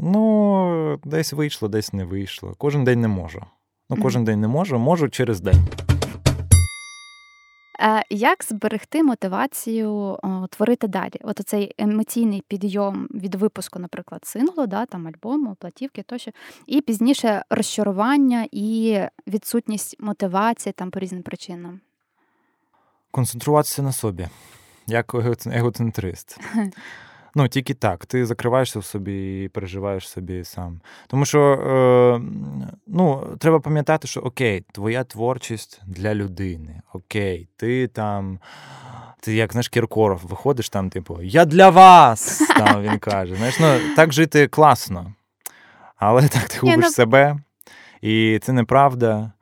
[0.00, 2.54] ну, десь вийшло, десь не вийшло.
[2.58, 3.44] Кожен день не можу.
[3.90, 5.68] Ну, кожен день не можу, можу через день.
[7.80, 10.18] Е, як зберегти мотивацію
[10.50, 11.14] творити далі?
[11.20, 16.30] От цей емоційний підйом від випуску, наприклад, синглу, да, там альбому, платівки тощо,
[16.66, 21.80] і пізніше розчарування і відсутність мотивації там по різним причинам.
[23.10, 24.28] Концентруватися на собі,
[24.86, 25.14] як
[25.46, 26.40] егоцентрист.
[27.34, 28.06] Ну, тільки так.
[28.06, 30.80] Ти закриваєшся в собі і переживаєш собі сам.
[31.06, 32.20] Тому що е,
[32.86, 36.82] ну, треба пам'ятати, що окей, твоя творчість для людини.
[36.92, 38.38] Окей, ти там.
[39.20, 42.38] Ти як знаєш, Кіркоров, виходиш там, типу, я для вас!
[42.56, 43.34] Там він каже.
[43.34, 45.14] Знаєш, ну так жити класно.
[45.96, 47.36] Але так ти губиш себе,
[48.00, 49.32] і це неправда.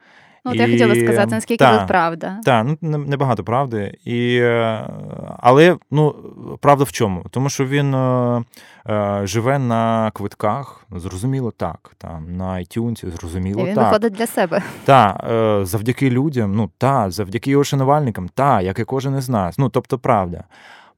[0.47, 2.40] Ну, от я хотіла сказати, наскільки та, тут правда.
[2.44, 3.99] Так, ну небагато правди.
[4.05, 4.90] І, е,
[5.38, 6.14] Але ну,
[6.61, 7.24] правда в чому?
[7.30, 8.44] Тому що він е,
[8.88, 11.92] е, живе на квитках, зрозуміло так.
[11.99, 13.84] Там, На iTunes, зрозуміло і він так.
[13.84, 14.62] Він виходить для себе.
[14.84, 19.59] Так, е, завдяки людям, ну так, завдяки його шанувальникам, так, як і кожен із нас.
[19.59, 20.44] Ну, тобто, правда.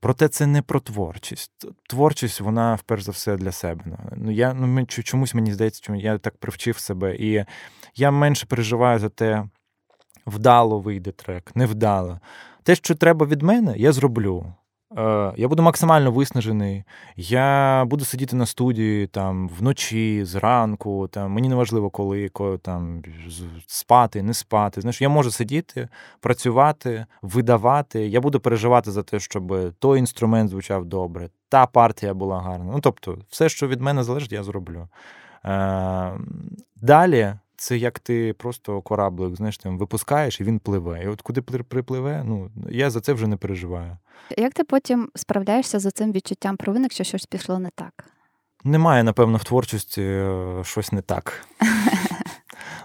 [0.01, 1.67] Проте це не про творчість.
[1.89, 3.85] Творчість, вона вперше за все для себе.
[4.17, 7.17] Ну, я, ну, Чомусь мені здається, чому я так привчив себе.
[7.17, 7.45] І
[7.95, 9.45] я менше переживаю за те,
[10.27, 12.21] вдало вийде трек, невдало.
[12.63, 14.53] Те, що треба від мене, я зроблю.
[14.97, 16.85] Е, я буду максимально виснажений.
[17.17, 21.09] Я буду сидіти на студії там вночі, зранку.
[21.09, 22.31] Там мені не важливо, коли,
[22.63, 23.03] там
[23.67, 24.81] спати, не спати.
[24.81, 25.89] Знаєш, я можу сидіти,
[26.21, 28.09] працювати, видавати.
[28.09, 32.73] Я буду переживати за те, щоб той інструмент звучав добре, та партія була гарна.
[32.73, 34.89] Ну тобто, все, що від мене залежить, я зроблю.
[35.45, 36.13] Е,
[36.77, 41.03] далі це як ти просто кораблик, знаєш, там випускаєш і він пливе.
[41.05, 43.97] І от куди припливе, ну я за це вже не переживаю.
[44.37, 48.05] Як ти потім справляєшся з цим відчуттям провини, якщо щось пішло не так?
[48.65, 51.47] Немає, напевно, в творчості е, щось не так.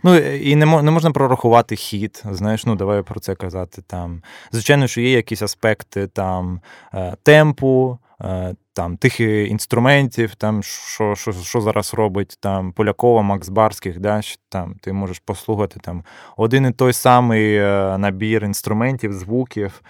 [0.05, 2.24] Ну і не не можна прорахувати хід.
[2.32, 3.82] Знаєш, ну давай про це казати.
[3.88, 6.61] Там звичайно, що є якісь аспекти там
[6.93, 13.49] е, темпу, Е, там тих інструментів, там що що, що зараз робить там Полякова, Макс
[13.49, 16.03] Барських, да, там ти можеш послухати там
[16.38, 19.82] один і той самий е, набір інструментів, звуків.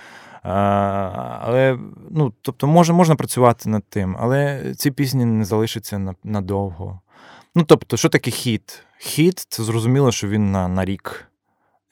[0.46, 0.50] Е,
[1.42, 1.78] але
[2.10, 7.00] ну, тобто може, можна працювати над тим, але ці пісні не залишаться надовго.
[7.56, 8.84] Ну, тобто, що таке хіт?
[8.98, 11.33] Хіт це зрозуміло, що він на, на рік.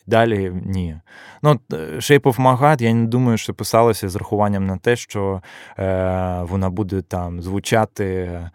[0.07, 0.97] Далі ні.
[1.43, 4.95] Ну, е, Shape of My Heart, я не думаю, що писалося з рахуванням на те,
[4.95, 5.41] що
[5.79, 8.51] е, вона буде там звучати е,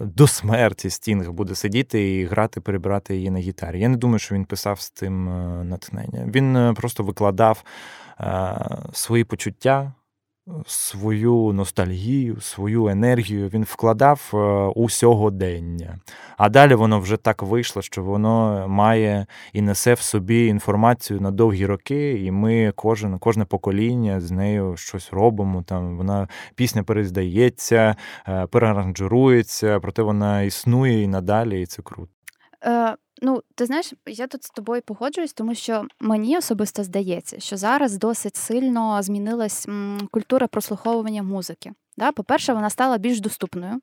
[0.00, 0.90] до смерті.
[0.90, 3.80] Стінг буде сидіти і грати, перебирати її на гітарі.
[3.80, 6.30] Я не думаю, що він писав з тим е, натхнення.
[6.34, 7.64] Він е, просто викладав
[8.20, 8.54] е,
[8.92, 9.92] свої почуття
[10.66, 14.36] свою ностальгію, свою енергію він вкладав е,
[14.74, 15.98] у сьогодення.
[16.36, 21.30] А далі воно вже так вийшло, що воно має і несе в собі інформацію на
[21.30, 25.62] довгі роки, і ми кожен, кожне покоління з нею щось робимо.
[25.62, 27.96] Там вона пісня перездається,
[28.28, 32.12] е, переаранжирується, проте вона існує і надалі, і це круто.
[33.24, 37.98] Ну, ти знаєш, я тут з тобою погоджуюсь, тому що мені особисто здається, що зараз
[37.98, 39.68] досить сильно змінилась
[40.10, 41.72] культура прослуховування музики.
[41.96, 42.12] Да?
[42.12, 43.80] По-перше, вона стала більш доступною.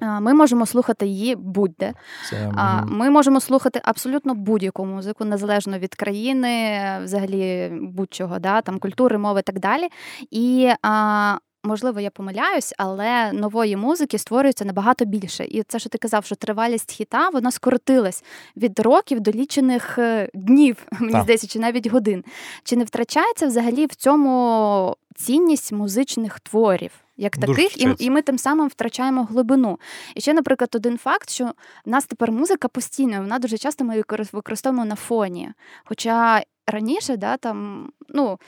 [0.00, 1.92] Ми можемо слухати її будь-де.
[2.30, 2.52] Це...
[2.86, 8.60] Ми можемо слухати абсолютно будь-яку музику, незалежно від країни, взагалі будь-чого, да?
[8.60, 9.88] там культури, мови і так далі.
[10.30, 15.44] І а, можливо, я помиляюсь, але нової музики створюється набагато більше.
[15.44, 18.24] І це, що ти казав, що тривалість хіта вона скоротилась
[18.56, 21.22] від років до лічених е, днів, мені так.
[21.22, 22.24] здається, чи навіть годин.
[22.64, 26.90] Чи не втрачається взагалі в цьому цінність музичних творів?
[27.16, 29.78] Як таких, і і ми тим самим втрачаємо глибину.
[30.14, 31.44] І ще, наприклад, один факт, що
[31.86, 34.02] в нас тепер музика постійно, вона дуже часто ми
[34.32, 35.50] використовуємо на фоні.
[35.84, 38.38] Хоча раніше, да, там, ну,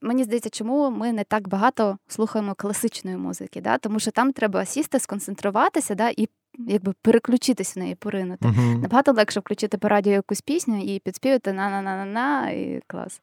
[0.00, 3.78] Мені здається, чому ми не так багато слухаємо класичної музики, да?
[3.78, 6.08] тому що там треба сісти, сконцентруватися да?
[6.08, 6.28] і
[6.58, 8.48] якби переключитися в неї, поринути.
[8.48, 8.82] Uh-huh.
[8.82, 13.20] Набагато легше включити по радіо якусь пісню і підспівати на-на-на-на-на, і клас.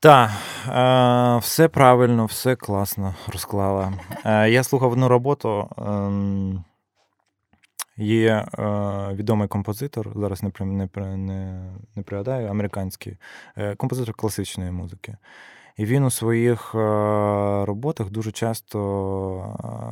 [0.00, 0.30] Так,
[0.68, 3.92] е, все правильно, все класно розклала.
[4.24, 5.68] Е, я слухав одну роботу.
[5.78, 5.82] Е,
[7.96, 8.62] Є е,
[9.14, 13.16] відомий композитор, зараз не не, не, не пригадаю, американський
[13.56, 15.16] е, композитор класичної музики.
[15.76, 16.78] І він у своїх е,
[17.64, 18.78] роботах дуже часто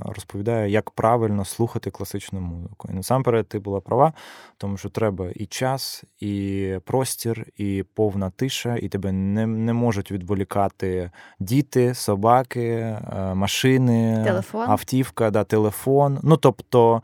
[0.07, 2.89] е, розповідає, як правильно слухати класичну музику.
[2.91, 4.13] І насамперед ти була права,
[4.59, 10.13] тому що треба і час, і простір, і повна тиша, і тебе не не можуть
[10.13, 13.01] відволікати діти, собаки, е,
[13.35, 14.71] машини, телефон.
[14.71, 16.19] автівка, да, телефон.
[16.23, 17.03] Ну тобто.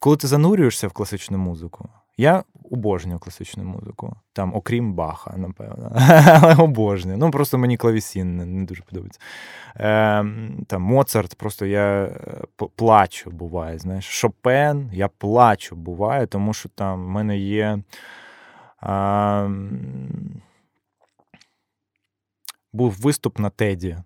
[0.00, 5.92] Коли ти занурюєшся в класичну музику, я обожнюю класичну музику, там, окрім Баха, напевно,
[6.42, 7.18] але обожнюю.
[7.18, 9.20] Ну, просто мені клавісін не, дуже подобається.
[9.76, 10.24] Е,
[10.66, 12.40] Там Моцарт, просто я е,
[12.76, 13.78] плачу, буває.
[13.78, 14.04] знаєш.
[14.04, 17.78] Шопен, я плачу, буває, тому що там в мене є.
[18.82, 19.50] Е,
[22.72, 23.96] був виступ на Теді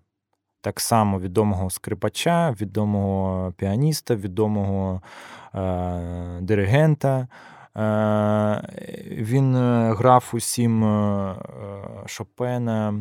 [0.61, 5.01] Так само відомого скрипача, відомого піаніста, відомого
[5.55, 7.27] е, диригента.
[7.77, 8.61] Е,
[9.11, 11.35] Він е, грав усім е,
[12.05, 12.93] Шопена.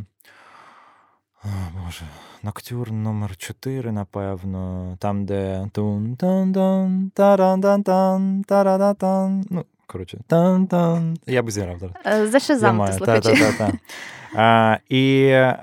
[1.44, 1.48] О,
[1.84, 2.04] Боже,
[2.42, 4.96] Ноктюр номер 4 напевно.
[4.98, 9.44] Там, де тун тан тан таран-тан-тан, тарадатан.
[9.50, 11.16] Ну, коротше, тан-тан.
[11.26, 11.96] Я би зіграв зараз.
[12.06, 13.28] Е, Зашизамте слухачі.
[13.32, 13.72] Та-та-та.
[14.36, 15.58] А, і, е,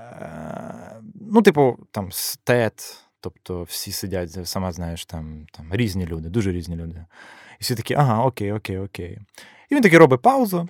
[1.32, 6.76] ну, типу, там, стет, тобто всі сидять, сама знаєш, там, там різні люди, дуже різні
[6.76, 7.06] люди.
[7.60, 9.20] І всі такі, ага, окей, окей, окей.
[9.70, 10.68] І він таки робить паузу.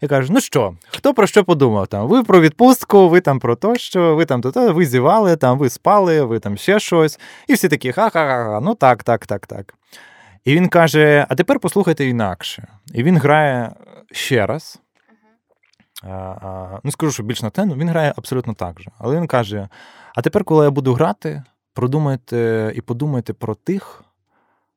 [0.00, 1.86] І каже: ну що, хто про що подумав?
[1.86, 5.58] Там, Ви про відпустку, ви там про то, що, ви там то, ви зівали, там,
[5.58, 7.20] ви спали, ви там ще щось.
[7.46, 9.74] І всі такі, ха-ха-ха, ну так, так, так, так.
[10.44, 12.68] І він каже: а тепер послухайте інакше.
[12.94, 13.72] І він грає
[14.12, 14.78] ще раз.
[16.02, 18.90] А, а, ну, скажу, що більш на тену, він грає абсолютно так же.
[18.98, 19.68] Але він каже:
[20.14, 21.42] а тепер, коли я буду грати,
[21.74, 24.04] продумайте і подумайте про тих,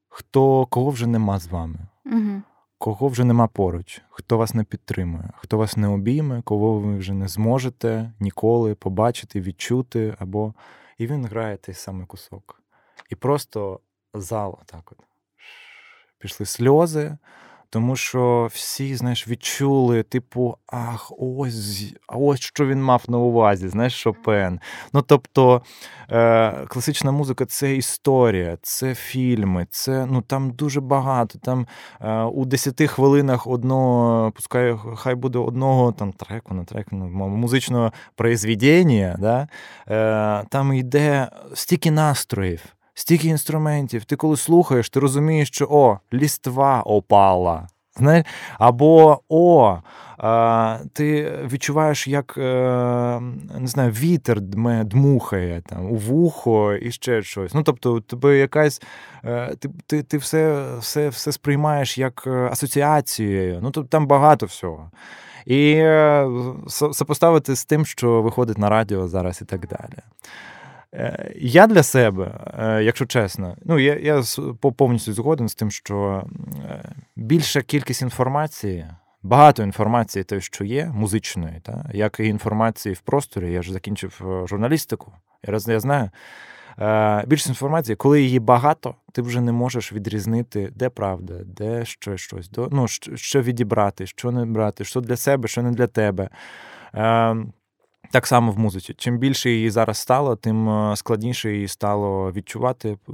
[0.09, 1.79] хто кого вже нема з вами.
[2.05, 2.41] Угу.
[2.77, 7.13] Кого вже нема поруч, хто вас не підтримує, хто вас не обійме, кого ви вже
[7.13, 10.53] не зможете ніколи побачити, відчути, або
[10.97, 12.61] і він грає той самий кусок.
[13.09, 13.79] І просто
[14.13, 14.97] зал так от
[16.23, 17.17] пішли сльози,
[17.73, 23.93] тому що всі, знаєш, відчули, типу, ах, ось ось що він мав на увазі, знаєш,
[24.01, 24.59] Шопен.
[24.93, 25.61] Ну, тобто,
[26.11, 31.39] е, класична музика це історія, це фільми, це ну там дуже багато.
[31.39, 31.67] Там
[32.01, 37.91] е, у 10 хвилинах одного, пускай хай буде одного там треку на треку, ну, музичного
[38.15, 39.47] произведення, да?
[39.87, 42.75] е, там йде стільки настроїв.
[42.93, 47.67] Стільки інструментів, ти коли слухаєш, ти розумієш, що о, ліства опала.
[47.97, 48.25] Знаєш?
[48.59, 49.77] Або о,
[50.17, 52.41] а, ти відчуваєш, як е,
[53.59, 57.53] не знаю, вітер дмухає там, у вухо і ще щось.
[57.53, 58.81] Ну, тобто, тебе якась,
[59.25, 63.59] е, ти ти, ти все все, все сприймаєш як е, асоціацією.
[63.61, 64.91] Ну, тобто там багато всього.
[65.45, 65.83] І
[66.67, 69.99] сопоставити з тим, що виходить на радіо зараз і так далі.
[70.93, 74.23] Е, я для себе, е, якщо чесно, ну я я
[74.77, 76.23] повністю згоден з тим, що
[76.69, 78.85] е, більша кількість інформації,
[79.23, 84.43] багато інформації, те, що є, музичної, та, як і інформації в просторі, я ж закінчив
[84.49, 85.13] журналістику,
[85.67, 86.09] я знаю.
[87.27, 92.51] Більше інформації, коли її багато, ти вже не можеш відрізнити, де правда, де ще щось,
[92.71, 96.29] ну, що відібрати, що не брати, що для себе, що не для тебе.
[98.13, 98.93] Так само в музиці.
[98.97, 103.13] Чим більше її зараз стало, тим е, складніше її стало відчувати, е,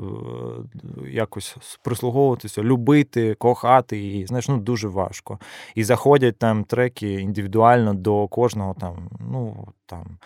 [1.10, 4.26] якось прислуговуватися, любити, кохати її.
[4.26, 5.40] Знаєш, ну дуже важко.
[5.76, 10.18] І заходять там треки індивідуально до кожного там, ну там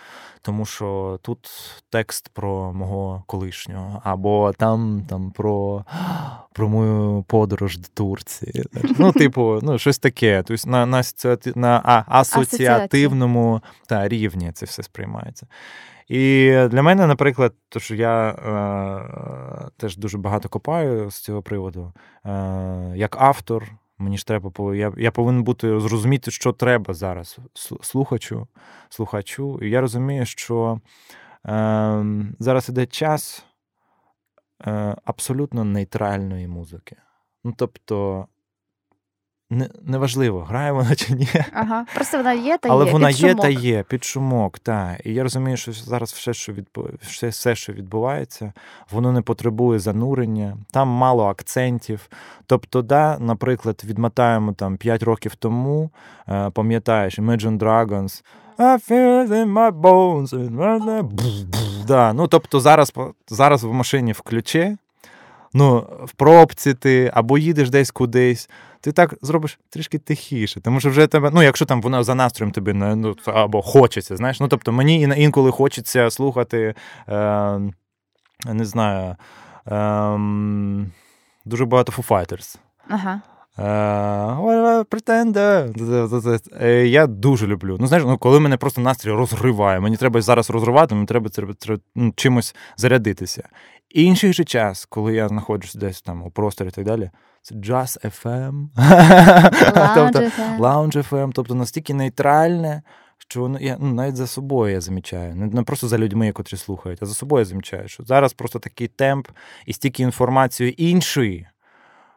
[0.41, 1.49] тому що тут
[1.89, 5.86] текст про мого колишнього, або там там про
[6.53, 8.64] про мою подорож до Турції.
[8.99, 10.43] Ну, типу, ну, щось таке.
[10.47, 11.03] Тобто на на,
[11.55, 15.47] на асоціативному та, рівні це все сприймається.
[16.07, 21.93] І для мене, наприклад, то що я е, теж дуже багато копаю з цього приводу,
[22.26, 23.72] е, як автор.
[23.97, 27.39] Мені ж треба я я повинен бути зрозуміти, що треба зараз
[27.81, 28.47] слухачу.
[28.89, 29.59] слухачу.
[29.61, 30.79] І я розумію, що
[31.45, 32.05] е,
[32.39, 33.45] зараз іде час
[34.67, 36.95] е, абсолютно нейтральної музики.
[37.43, 38.27] Ну, тобто,
[39.86, 41.28] неважливо, грає вона чи ні.
[41.54, 42.91] Ага, Просто вона є та Але є.
[42.91, 43.41] вона під є шумок.
[43.41, 45.01] та є, під шумок, так.
[45.04, 46.88] І я розумію, що зараз все, що відбу...
[47.01, 48.54] все, все, що відбувається,
[48.91, 52.10] воно не потребує занурення, там мало акцентів.
[52.45, 55.89] Тобто, да, наприклад, відмотаємо там 5 років тому,
[56.30, 58.24] е, пам'ятаєш, Imagine Dragons.
[58.58, 60.30] I feel in my bones.
[61.88, 62.93] Да, ну, Тобто зараз
[63.28, 64.78] зараз в машині включи,
[65.54, 68.49] ну, в пробці ти або їдеш десь кудись
[68.84, 70.61] ти так зробиш трішки тихіше.
[70.61, 74.39] Тому що вже тебе, ну якщо там вона за настроєм тобі ну, або хочеться, знаєш.
[74.39, 76.75] Ну тобто мені інколи хочеться слухати,
[77.09, 77.59] е,
[78.45, 79.15] не знаю,
[79.67, 80.19] е,
[81.45, 82.57] дуже багато Foo Fighters.
[82.88, 83.21] Ага.
[84.84, 86.41] Pretender.
[86.61, 87.77] Е, я дуже люблю.
[87.79, 91.53] Ну, знаєш, ну, коли мене просто настрій розриває, мені треба зараз розривати, мені треба, треба,
[91.53, 93.49] треба ну, чимось зарядитися.
[93.89, 97.09] Інший же час, коли я знаходжусь десь там у просторі і так далі,
[97.43, 98.67] це Jazz FM,
[99.95, 100.19] тобто,
[100.63, 102.81] Lounge FM, тобто настільки нейтральне,
[103.17, 105.35] що ну, я ну, навіть за собою я замічаю.
[105.35, 108.87] Не просто за людьми, котрі слухають, а за собою я замічаю, що зараз просто такий
[108.87, 109.27] темп
[109.65, 111.47] і стільки інформації іншої,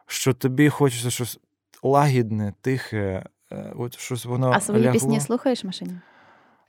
[0.05, 1.39] що тобі хочеться щось
[1.83, 4.51] лагідне, тихе, е, от щось воно.
[4.51, 4.93] А свої лягло.
[4.93, 5.99] пісні слухаєш в машині?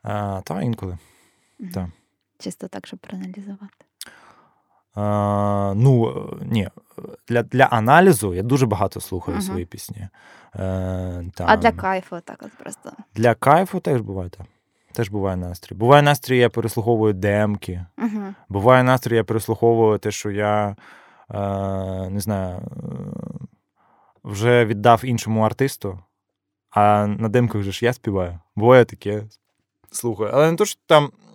[0.02, 0.98] А, Та інколи.
[1.60, 1.72] Mm-hmm.
[1.72, 1.90] Та.
[2.38, 3.87] Чисто так, щоб проаналізувати.
[5.74, 6.68] Ну, ні,
[7.28, 10.08] для для аналізу я дуже багато слухаю uh свої пісні.
[10.54, 12.92] Е, там, А для кайфу так от просто.
[13.14, 14.46] Для кайфу теж буває так.
[14.92, 15.74] Теж буває настрій.
[15.74, 17.84] Буває настрій, я переслуховую демки.
[17.98, 18.34] Uh-huh.
[18.48, 20.76] Буває настрій, я переслуховую те, що я
[21.30, 21.38] е,
[22.10, 22.60] не знаю,
[24.24, 25.98] вже віддав іншому артисту,
[26.70, 28.38] а на демках вже ж я співаю.
[28.56, 29.22] Буває таке.
[29.90, 30.30] Слухаю.
[30.34, 31.27] Але не то, що там Е,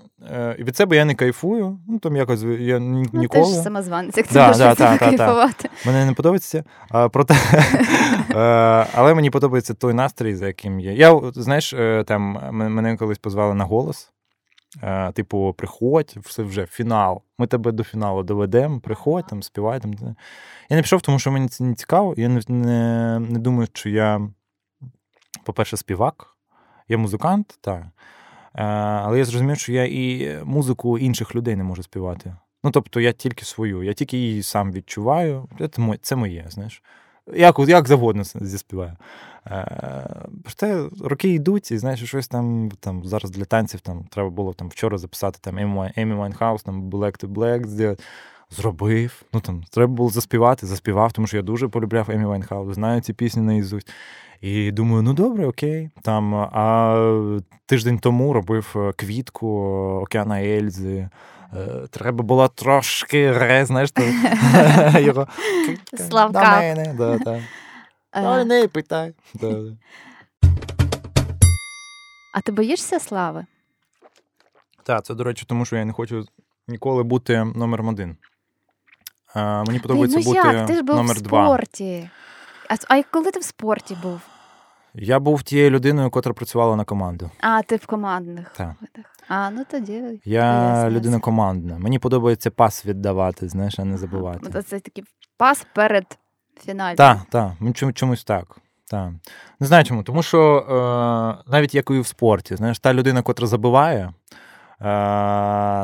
[0.59, 1.79] і від себе я не кайфую.
[1.87, 3.45] Ну там якось я ну, ніколи.
[3.45, 5.69] Ти ж самозванець, як ти да, да, та, кайфувати.
[5.85, 6.63] Мене не подобається.
[6.89, 7.33] А, проте,
[8.29, 10.93] е, Але мені подобається той настрій, за яким є.
[10.93, 12.21] Я, знаєш, е, там
[12.51, 14.09] мене колись позвали на голос.
[15.13, 17.21] Типу, приходь, все вже фінал.
[17.37, 19.79] Ми тебе до фіналу доведемо, приходь, там, співай.
[19.79, 19.93] Там.
[20.69, 22.13] Я не пішов, тому що мені це не цікаво.
[22.17, 24.29] Я не, не, не думаю, що я,
[25.43, 26.37] по-перше, співак,
[26.87, 27.83] я музикант, так.
[28.55, 32.35] Е, але я зрозумів, що я і музику інших людей не можу співати.
[32.63, 35.49] Ну, тобто, я тільки свою, я тільки її сам відчуваю.
[36.01, 36.83] Це моє, знаєш.
[37.35, 38.97] Як як завгодно зіспіваю.
[39.47, 44.53] Е, проте роки йдуть, і знаєш, щось там там зараз для танців там треба було
[44.53, 48.03] там вчора записати там Amy Winehouse, там Black to Black зробити.
[48.57, 49.23] Зробив.
[49.33, 53.13] Ну там треба було заспівати, заспівав, тому що я дуже полюбляв Емі Вайнхаус, знаю ці
[53.13, 53.91] пісні наізусть.
[54.43, 55.89] І думаю, ну добре, okay.
[56.01, 57.29] Там, А
[57.65, 59.47] тиждень тому робив е, квітку
[60.01, 61.09] Океана Ельзи.
[61.53, 64.01] Е, треба було трошки ре, знаєш, то
[64.99, 65.27] його
[66.09, 66.39] Славка.
[66.39, 67.41] До мене, да, да.
[68.15, 69.13] Ой, не питай.
[69.33, 69.61] Да.
[72.33, 73.45] А ти боїшся слави?
[74.83, 76.25] Так, це, до речі, тому що я не хочу
[76.67, 78.17] ніколи бути номером один.
[79.33, 80.67] А, Мені подобається ну, бути як?
[80.67, 82.09] Ти ж був номер в спорті.
[82.69, 84.21] А, а коли ти в спорті був?
[84.95, 87.31] Я був тією людиною, яка працювала на команду.
[87.39, 88.73] А, ти в командних Так.
[89.27, 90.03] А, ну тоді.
[90.25, 91.79] Я людина командна.
[91.79, 94.39] Мені подобається пас віддавати, знаєш, а не забувати.
[94.51, 94.61] Ага.
[94.61, 95.03] Це такий
[95.37, 96.17] пас перед
[96.65, 96.95] фінальним.
[96.97, 97.51] Так, так.
[97.93, 98.57] Чомусь так.
[98.89, 99.11] Так.
[99.59, 100.03] Не знаю чому.
[100.03, 104.13] Тому що е, навіть як і в спорті, знаєш, та людина, котра забиває, е,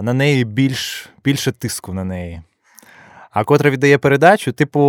[0.02, 2.42] на неї більш, більше тиску на неї.
[3.32, 4.80] А котра віддає передачу, типу,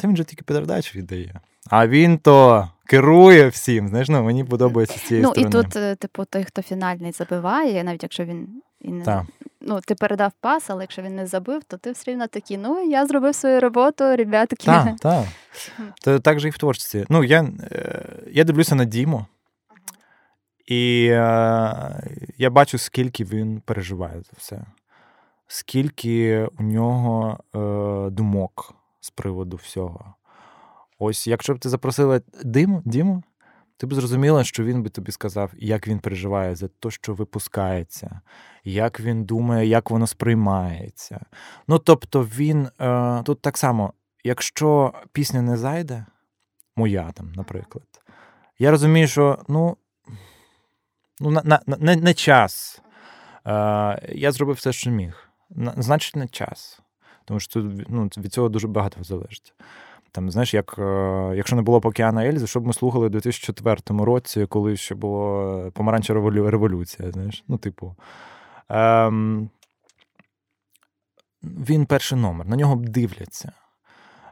[0.00, 1.40] та він же тільки передачу віддає.
[1.70, 3.88] А він то керує всім.
[3.88, 5.50] Знаєш, ну мені подобається з цієї ну, сторони.
[5.54, 9.24] Ну і тут, е, типу, той, хто фінальний забиває, навіть якщо він і не так.
[9.60, 12.90] ну, ти передав пас, але якщо він не забив, то ти все рівно такий, ну
[12.90, 14.66] я зробив свою роботу, ребятки.
[14.66, 15.24] Так, так.
[16.02, 17.04] То так же і в творчості.
[17.08, 19.26] Ну, я е, я дивлюся на Діму,
[20.66, 21.18] і е,
[22.38, 24.60] я бачу, скільки він переживає за все,
[25.46, 30.14] скільки у нього е, думок з приводу всього.
[31.02, 33.22] Ось, якщо б ти запросила Диму, Діму,
[33.76, 38.20] ти б зрозуміла, що він би тобі сказав, як він переживає за те, що випускається,
[38.64, 41.20] як він думає, як воно сприймається.
[41.68, 43.92] Ну тобто, він е, тут так само,
[44.24, 46.06] якщо пісня не зайде,
[46.76, 47.86] моя там, наприклад,
[48.58, 49.76] я розумію, що ну,
[51.20, 52.82] ну на, на, на, не час.
[53.46, 55.28] Е, Я зробив все, що міг.
[55.76, 56.80] Значить, не час.
[57.24, 59.54] Тому що ну, від цього дуже багато залежить.
[60.12, 63.80] Там, знаєш, як е, якщо не було Покіана Ельзи, що б ми слухали у 2004
[63.88, 67.10] році, коли ще була помаранчева революція.
[67.10, 67.94] знаєш, ну, типу.
[68.68, 69.50] Ем,
[71.42, 73.52] Він перший номер, на нього дивляться.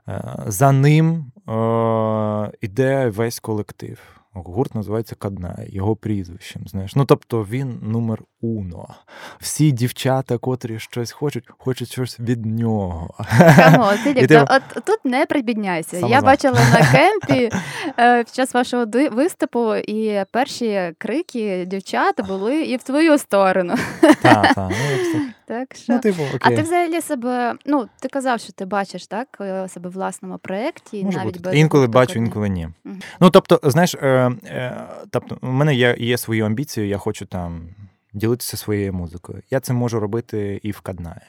[0.09, 4.18] Е, за ним е, іде весь колектив.
[4.33, 6.63] Гурт називається Каднай, його прізвищем.
[6.67, 6.95] знаєш.
[6.97, 8.95] Ну, тобто він номер уно.
[9.41, 13.15] Всі дівчата, котрі щось хочуть, хочуть щось від нього.
[13.57, 14.39] Камо, Тилік, ти...
[14.41, 16.01] от тут не прибідняйся.
[16.01, 17.51] Саме Я бачила на кемпі
[17.99, 23.75] е, під час вашого виступу, і перші крики дівчат були і в твою сторону.
[24.23, 24.73] Так, так.
[25.15, 25.93] Ну, так що...
[25.93, 26.39] Ну, типу, окей.
[26.41, 30.39] А ти взагалі себе, ну, ти казав, що ти бачиш так, е, себе в власному
[30.39, 31.05] проєкті.
[31.05, 32.69] навіть без Інколи бачу, інколи ні.
[32.85, 32.95] Угу.
[33.21, 37.69] Ну, тобто, знаєш, е, е, тобто, у мене є, є свої амбіції, я хочу там
[38.13, 39.43] ділитися своєю музикою.
[39.51, 41.21] Я це можу робити і в Каднаї.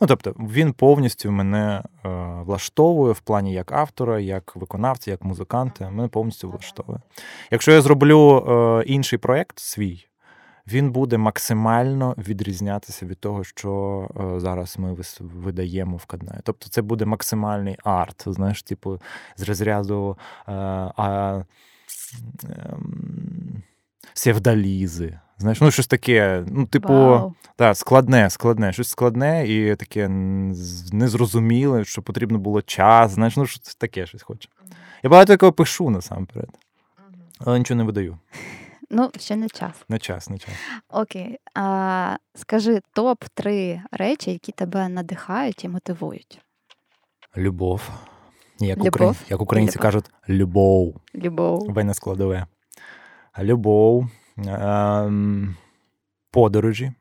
[0.00, 2.08] Ну, тобто, він повністю мене е,
[2.46, 5.90] влаштовує в плані як автора, як виконавця, як музиканта.
[5.90, 6.98] Мене повністю влаштовує.
[7.50, 10.06] Якщо я зроблю е, інший проєкт свій,
[10.66, 16.40] він буде максимально відрізнятися від того, що е, зараз ми видаємо в Каднаї.
[16.44, 19.00] Тобто, це буде максимальний арт, знаєш, типу,
[19.36, 20.16] з розряду
[20.48, 21.42] е, а,
[22.44, 22.76] е,
[24.14, 25.18] севдалізи.
[25.38, 27.32] Знаєш, ну щось таке, ну, типу, wow.
[27.56, 30.08] так, складне, складне, щось складне і таке
[30.92, 33.12] незрозуміле, що потрібно було час.
[33.12, 34.48] Знаєш, ну щось таке щось хоче.
[35.02, 36.50] Я багато такого пишу насамперед,
[37.38, 38.18] але нічого не видаю.
[38.94, 39.84] Ну, ще не час.
[39.88, 40.54] Не час, не час.
[40.88, 41.38] Окей.
[41.54, 46.40] А, Скажи топ-3 речі, які тебе надихають і мотивують.
[47.36, 47.90] Любов.
[48.58, 48.88] Як, Любов?
[48.88, 49.16] Україн...
[49.28, 49.82] Як українці Любов.
[49.82, 50.96] кажуть, любов.
[51.14, 51.72] Любов.
[51.72, 52.46] Вийне складове.
[53.38, 54.06] Любов.
[54.46, 55.56] Ем...
[56.30, 56.92] Подорожі.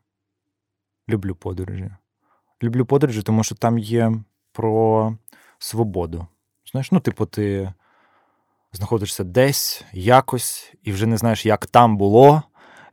[1.09, 1.91] Люблю подорожі.
[2.63, 4.11] Люблю подорожі, тому що там є
[4.51, 5.17] про
[5.59, 6.27] свободу.
[6.71, 7.73] Знаєш, ну, типу, ти
[8.73, 12.43] знаходишся десь, якось, і вже не знаєш, як там було,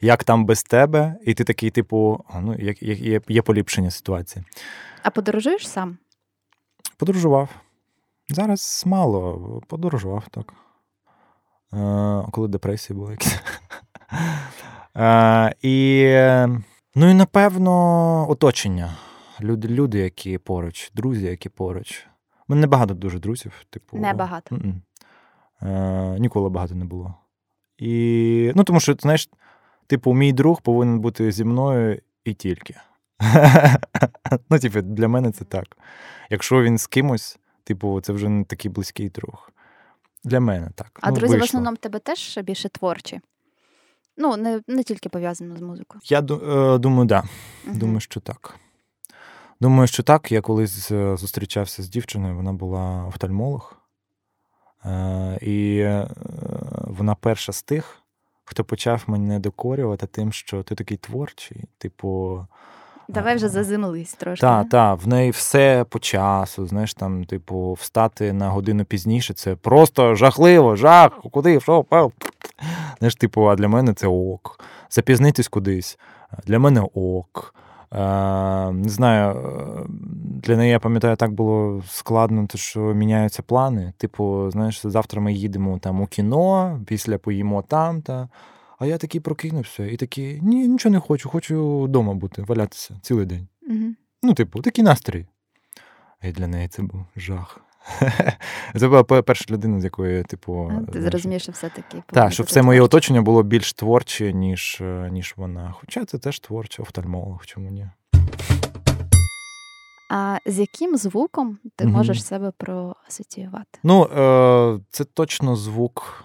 [0.00, 4.44] як там без тебе, і ти такий, типу, ну, як, є, є поліпшення ситуації.
[5.02, 5.98] А подорожуєш сам?
[6.96, 7.48] Подорожував.
[8.28, 10.54] Зараз мало, подорожував так.
[11.72, 13.40] Е, коли депресії були якісь.
[14.96, 16.04] Е, і,
[16.94, 18.96] ну і напевно, оточення.
[19.40, 22.06] Люди, люди, які поруч, друзі, які поруч.
[22.30, 23.52] У мене небагато дуже друзів.
[23.70, 24.54] Типу, Небагато.
[24.54, 24.82] М-м.
[25.62, 27.14] Е, ніколи багато не було.
[27.78, 29.28] І, ну, тому що, знаєш,
[29.86, 32.74] типу, мій друг повинен бути зі мною і тільки.
[34.50, 35.76] ну, типу, для мене це так.
[36.30, 39.52] Якщо він з кимось, типу, це вже не такий близький друг.
[40.24, 40.98] Для мене так.
[41.02, 43.20] А ну, друзі, в основному тебе теж більше творчі.
[44.16, 46.00] Ну, не, не тільки пов'язано з музикою.
[46.04, 47.24] Я е, думаю, так.
[47.24, 47.24] Да.
[47.70, 47.78] Мгм.
[47.78, 48.56] Думаю, що так.
[49.60, 50.32] Думаю, що так.
[50.32, 53.76] Я колись е, зустрічався з дівчиною, вона була офтальмолог.
[54.88, 56.08] Е, І е,
[56.74, 58.02] вона перша з тих,
[58.44, 61.64] хто почав мене докорювати тим, що ти такий творчий.
[61.78, 62.40] Типу,
[63.10, 64.40] Давай вже заземлись трошки.
[64.40, 66.66] Так, так, в неї все по часу.
[66.66, 72.12] Знаєш, там, типу, встати на годину пізніше це просто жахливо, жах, куди, що, пав.
[72.98, 74.60] Знаєш, типу, а для мене це ок.
[74.90, 75.98] Запізнитись кудись.
[76.46, 77.54] Для мене ок.
[77.92, 79.86] Е, не знаю, е,
[80.42, 83.92] для неї, я пам'ятаю, так було складно, то що міняються плани.
[83.96, 88.02] Типу, знаєш, завтра ми їдемо там у кіно, після поїмо там.
[88.02, 88.28] Та...
[88.78, 93.26] А я такий прокинувся і такий, ні, нічого не хочу, хочу вдома бути, валятися цілий
[93.26, 93.48] день.
[93.68, 93.94] Угу.
[94.22, 95.26] Ну, типу, такий настрій.
[96.22, 97.60] І для неї це був жах.
[98.78, 100.72] Це була перша людина, з якою, я, типу.
[100.88, 102.02] А, Ти зрозумієш, що все-таки.
[102.06, 105.74] Так, щоб все моє оточення було більш творче, ніж, е, ніж вона.
[105.80, 107.90] Хоча це теж творче, офтальмолог, чому ні?
[110.10, 111.92] А з яким звуком ти Мгм.
[111.94, 113.78] можеш себе проасоціювати?
[113.82, 116.24] Ну, е, це точно звук.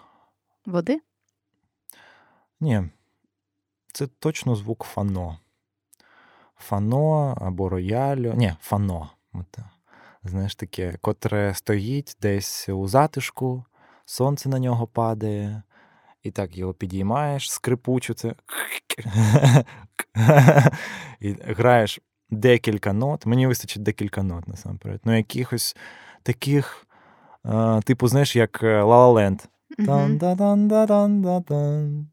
[0.65, 0.99] Води?
[2.61, 2.83] Ні,
[3.93, 5.37] це точно звук фано.
[6.57, 8.33] Фано або роялю.
[8.35, 9.09] Ні, фано.
[9.33, 9.57] От,
[10.23, 13.65] знаєш таке, котре стоїть десь у затишку,
[14.05, 15.63] сонце на нього падає,
[16.23, 18.35] і так його підіймаєш, скрипуче це.
[21.19, 21.99] І граєш
[22.29, 23.25] декілька нот.
[23.25, 25.01] Мені вистачить декілька нот насамперед.
[25.03, 25.75] Ну, якихось
[26.23, 26.87] таких,
[27.45, 29.39] е, типу, знаєш, як е, La.
[29.77, 32.07] Тан-да-дан-да-дан-да-дан.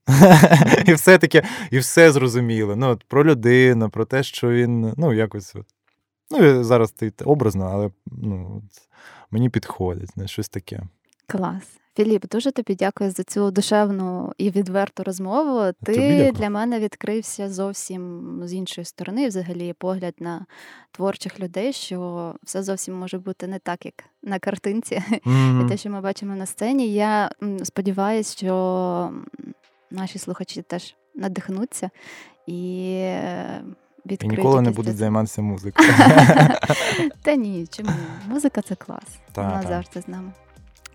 [0.86, 2.76] І все таке, і все зрозуміло.
[2.76, 5.56] Ну, от, про людину, про те, що він, ну, якось.
[5.56, 5.66] От.
[6.30, 8.62] Ну, зараз ти образно, але ну,
[9.30, 10.82] мені підходить, знаєш, щось таке.
[11.26, 11.80] Клас.
[11.96, 15.72] Філіп, дуже тобі дякую за цю душевну і відверту розмову.
[15.84, 20.46] Ти для мене відкрився зовсім з іншої сторони, взагалі, погляд на
[20.90, 25.02] творчих людей, що все зовсім може бути не так, як на картинці,
[25.64, 26.92] і те, що ми бачимо на сцені.
[26.92, 27.30] Я
[27.62, 29.12] сподіваюся, що
[29.90, 31.90] наші слухачі теж надихнуться
[32.46, 32.92] і
[34.10, 35.88] е, І ніколи не будуть займатися музикою.
[37.22, 37.90] Та ні, чому?
[38.28, 39.02] Музика це клас.
[39.36, 40.32] Вона завжди з нами.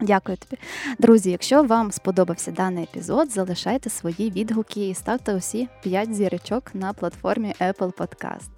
[0.01, 0.61] Дякую тобі.
[0.99, 6.93] Друзі, якщо вам сподобався даний епізод, залишайте свої відгуки і ставте усі 5 зірочок на
[6.93, 8.49] платформі Apple Podcast.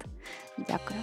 [0.58, 1.00] Дякую.